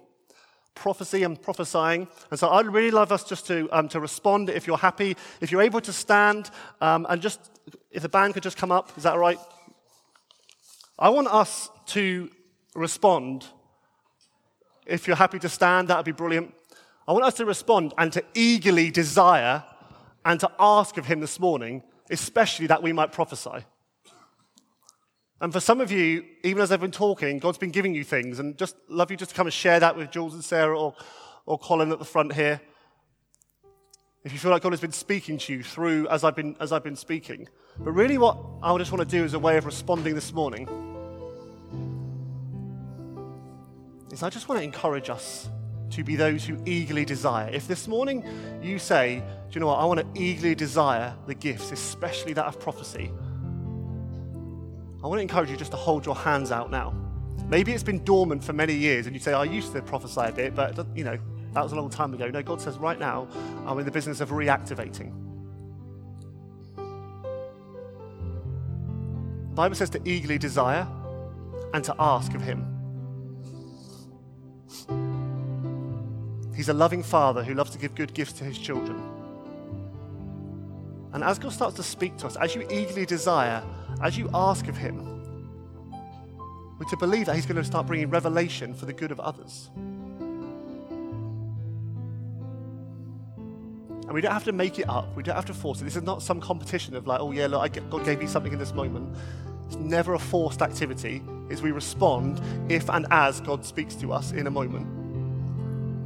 prophecy 0.75 1.23
and 1.23 1.41
prophesying. 1.41 2.09
And 2.31 2.39
so 2.39 2.49
I'd 2.51 2.67
really 2.67 2.91
love 2.91 3.13
us 3.13 3.25
just 3.25 3.47
to, 3.47 3.69
um, 3.73 3.89
to 3.89 4.01
respond 4.01 4.51
if 4.51 4.67
you're 4.67 4.77
happy. 4.77 5.17
If 5.41 5.51
you're 5.53 5.63
able 5.63 5.81
to 5.81 5.93
stand 5.93 6.51
um, 6.81 7.07
and 7.09 7.23
just, 7.23 7.41
if 7.91 8.03
the 8.03 8.09
band 8.09 8.35
could 8.35 8.43
just 8.43 8.57
come 8.57 8.73
up, 8.73 8.97
is 8.97 9.05
that 9.05 9.19
right? 9.19 9.39
I 10.99 11.09
want 11.09 11.29
us 11.29 11.71
to 11.87 12.31
respond. 12.75 13.47
If 14.87 15.07
you're 15.07 15.17
happy 15.17 15.39
to 15.41 15.49
stand, 15.49 15.89
that 15.89 15.97
would 15.97 16.07
be 16.07 16.13
brilliant. 16.13 16.55
I 17.07 17.13
want 17.13 17.25
us 17.25 17.35
to 17.35 17.45
respond 17.45 17.95
and 17.99 18.13
to 18.13 18.25
eagerly 18.35 18.91
desire 18.91 19.65
and 20.25 20.41
to 20.41 20.51
ask 20.59 20.97
of 20.97 21.07
Him 21.07 21.21
this 21.21 21.39
morning, 21.39 21.83
especially 22.11 22.67
that 22.69 22.83
we 22.83 22.93
might 22.93 23.13
prophesy. 23.13 23.65
And 25.45 25.53
for 25.53 25.61
some 25.61 25.83
of 25.83 25.93
you, 25.93 26.25
even 26.43 26.63
as 26.63 26.73
I've 26.73 26.81
been 26.81 26.91
talking, 26.91 27.39
God's 27.39 27.59
been 27.59 27.71
giving 27.71 27.95
you 27.95 28.03
things, 28.03 28.39
and 28.39 28.57
just 28.57 28.77
love 28.89 29.11
you 29.11 29.17
just 29.19 29.33
to 29.33 29.37
come 29.37 29.47
and 29.47 29.53
share 29.53 29.79
that 29.79 29.95
with 29.95 30.11
Jules 30.11 30.33
and 30.33 30.43
Sarah 30.43 30.81
or, 30.81 30.95
or 31.45 31.59
Colin 31.59 31.93
at 31.93 31.99
the 31.99 32.05
front 32.07 32.33
here. 32.33 32.63
If 34.25 34.33
you 34.33 34.39
feel 34.39 34.51
like 34.51 34.63
God 34.63 34.73
has 34.73 34.81
been 34.81 34.91
speaking 34.91 35.37
to 35.37 35.53
you 35.53 35.63
through 35.63 36.09
as 36.09 36.25
I've 36.25 36.35
been, 36.35 36.57
as 36.61 36.73
I've 36.73 36.83
been 36.83 36.97
speaking. 36.97 37.47
But 37.79 37.91
really, 37.91 38.17
what 38.17 38.39
I 38.63 38.75
just 38.79 38.91
want 38.91 39.07
to 39.07 39.17
do 39.17 39.23
as 39.23 39.35
a 39.35 39.39
way 39.39 39.59
of 39.59 39.67
responding 39.67 40.15
this 40.15 40.33
morning 40.33 40.67
is 44.13 44.23
I 44.23 44.31
just 44.31 44.49
want 44.49 44.61
to 44.63 44.65
encourage 44.65 45.11
us 45.11 45.51
to 45.91 46.03
be 46.03 46.17
those 46.17 46.47
who 46.47 46.57
eagerly 46.65 47.05
desire. 47.05 47.51
If 47.53 47.69
this 47.69 47.87
morning 47.87 48.25
you 48.63 48.79
say, 48.79 49.19
Do 49.19 49.25
you 49.53 49.61
know 49.61 49.67
what? 49.67 49.79
I 49.79 49.85
want 49.85 50.01
to 50.01 50.07
eagerly 50.19 50.55
desire 50.55 51.15
the 51.27 51.35
gifts, 51.35 51.71
especially 51.71 52.33
that 52.33 52.47
of 52.47 52.59
prophecy. 52.59 53.13
I 55.05 55.07
want 55.07 55.19
to 55.19 55.23
encourage 55.23 55.51
you 55.51 55.57
just 55.59 55.73
to 55.73 55.77
hold 55.77 56.07
your 56.07 56.15
hands 56.15 56.51
out 56.51 56.71
now. 56.71 56.95
Maybe 57.47 57.73
it's 57.73 57.83
been 57.83 58.03
dormant 58.05 58.43
for 58.43 58.55
many 58.55 58.73
years 58.73 59.05
and 59.05 59.15
you 59.15 59.21
say, 59.21 59.35
I 59.35 59.45
used 59.45 59.75
to 59.75 59.83
prophesy 59.83 60.23
a 60.23 60.33
bit, 60.33 60.55
but 60.55 60.87
you 60.97 61.05
know, 61.05 61.19
that 61.53 61.63
was 61.63 61.73
a 61.73 61.77
long 61.77 61.91
time 61.91 62.15
ago. 62.15 62.31
No, 62.31 62.43
God 62.43 62.59
says 62.59 62.79
right 62.79 62.99
now, 62.99 63.29
I'm 63.67 63.79
in 63.79 63.85
the 63.85 63.91
business 63.91 64.23
of 64.23 64.31
reactivating. 64.31 65.13
The 69.51 69.55
Bible 69.55 69.75
says 69.75 69.91
to 69.91 70.01
eagerly 70.09 70.39
desire 70.39 70.89
and 71.75 71.85
to 71.85 71.95
ask 71.99 72.33
of 72.33 72.41
Him. 72.41 72.65
He's 76.57 76.71
a 76.71 76.75
loving 76.75 77.03
Father 77.03 77.45
who 77.45 77.53
loves 77.53 77.71
to 77.73 77.79
give 77.79 77.95
good 77.95 78.15
gifts 78.15 78.33
to 78.35 78.45
His 78.45 78.57
children. 78.57 79.03
And 81.13 81.23
as 81.23 81.39
God 81.39 81.53
starts 81.53 81.77
to 81.77 81.83
speak 81.83 82.17
to 82.19 82.27
us, 82.27 82.37
as 82.37 82.55
you 82.55 82.67
eagerly 82.71 83.05
desire, 83.05 83.63
as 84.03 84.19
you 84.19 84.29
ask 84.35 84.69
of 84.69 84.77
Him, 84.77 85.23
we're 86.79 86.89
to 86.91 86.97
believe 86.97 87.27
that 87.27 87.37
He's 87.37 87.47
going 87.47 87.57
to 87.57 87.65
start 87.65 87.87
bringing 87.87 88.11
revelation 88.11 88.75
for 88.75 88.87
the 88.87 88.93
good 88.93 89.11
of 89.11 89.21
others. 89.21 89.71
And 94.05 94.13
we 94.13 94.21
don't 94.21 94.33
have 94.33 94.45
to 94.45 94.53
make 94.53 94.79
it 94.79 94.89
up. 94.89 95.17
We 95.17 95.23
don't 95.23 95.35
have 95.35 95.47
to 95.47 95.55
force 95.55 95.81
it. 95.81 95.85
This 95.85 95.97
is 95.97 96.03
not 96.03 96.23
some 96.23 96.41
competition 96.41 96.95
of 96.95 97.07
like, 97.07 97.21
oh 97.21 97.33
yeah, 97.33 97.47
look, 97.47 97.91
God 97.91 98.05
gave 98.05 98.19
me 98.19 98.27
something 98.27 98.53
in 98.53 98.59
this 98.59 98.75
moment. 98.75 99.17
It's 99.67 99.77
never 99.77 100.15
a 100.15 100.19
forced 100.19 100.61
activity. 100.61 101.23
It's 101.49 101.63
we 101.63 101.73
respond 101.73 102.41
if 102.71 102.91
and 102.91 103.07
as 103.11 103.41
God 103.41 103.65
speaks 103.65 103.95
to 103.97 104.13
us 104.13 104.33
in 104.33 104.47
a 104.47 104.51
moment. 104.51 104.87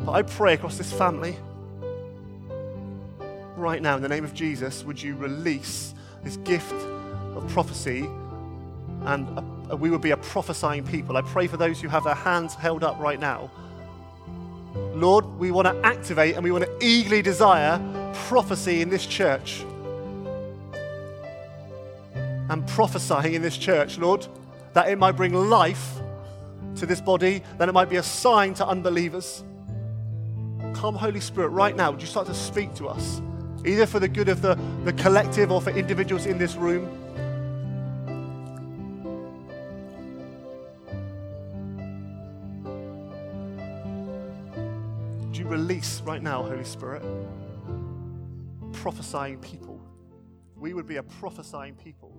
But 0.05 0.13
I 0.13 0.23
pray 0.23 0.55
across 0.55 0.79
this 0.79 0.93
family 0.93 1.37
right 3.57 3.83
now, 3.83 3.97
in 3.97 4.03
the 4.03 4.09
name 4.09 4.25
of 4.25 4.33
Jesus, 4.33 4.85
would 4.85 5.03
you 5.03 5.17
release 5.17 5.93
this 6.23 6.37
gift 6.39 6.75
of 7.39 7.51
prophecy 7.51 8.09
and 9.03 9.39
a, 9.71 9.77
we 9.77 9.91
would 9.91 10.01
be 10.01 10.11
a 10.11 10.17
prophesying 10.17 10.85
people. 10.85 11.17
I 11.17 11.23
pray 11.23 11.47
for 11.47 11.57
those 11.57 11.81
who 11.81 11.89
have 11.89 12.05
their 12.05 12.15
hands 12.15 12.55
held 12.55 12.85
up 12.85 12.99
right 12.99 13.21
now. 13.21 13.51
Lord, 14.95 15.25
we 15.39 15.51
want 15.51 15.67
to 15.67 15.87
activate 15.87 16.35
and 16.35 16.45
we 16.45 16.51
want 16.51 16.65
to 16.65 16.85
eagerly 16.85 17.23
desire 17.23 17.81
prophecy 18.27 18.81
in 18.83 18.89
this 18.89 19.07
church. 19.07 19.65
And 22.51 22.67
prophesying 22.67 23.35
in 23.35 23.43
this 23.43 23.57
church, 23.57 23.99
Lord, 23.99 24.27
that 24.73 24.89
it 24.89 24.99
might 24.99 25.13
bring 25.13 25.35
life 25.35 25.99
to 26.77 26.87
this 26.87 27.01
body, 27.01 27.43
that 27.59 27.69
it 27.69 27.73
might 27.73 27.89
be 27.89 27.97
a 27.97 28.03
sign 28.03 28.55
to 28.55 28.67
unbelievers. 28.67 29.45
Come, 30.75 30.95
Holy 30.95 31.21
Spirit, 31.21 31.49
right 31.49 31.77
now, 31.77 31.91
would 31.91 32.01
you 32.01 32.07
start 32.07 32.27
to 32.27 32.35
speak 32.35 32.75
to 32.75 32.89
us, 32.89 33.21
either 33.65 33.87
for 33.87 33.99
the 33.99 34.09
good 34.09 34.29
of 34.29 34.43
the, 34.43 34.59
the 34.85 34.93
collective 34.93 35.51
or 35.51 35.61
for 35.61 35.71
individuals 35.71 36.27
in 36.27 36.39
this 36.39 36.57
room? 36.57 36.89
Release 45.69 46.01
right 46.01 46.23
now, 46.23 46.43
Holy 46.43 46.65
Spirit, 46.65 47.03
prophesying 48.73 49.39
people. 49.39 49.79
We 50.57 50.73
would 50.73 50.87
be 50.87 50.97
a 50.97 51.03
prophesying 51.03 51.75
people. 51.75 52.18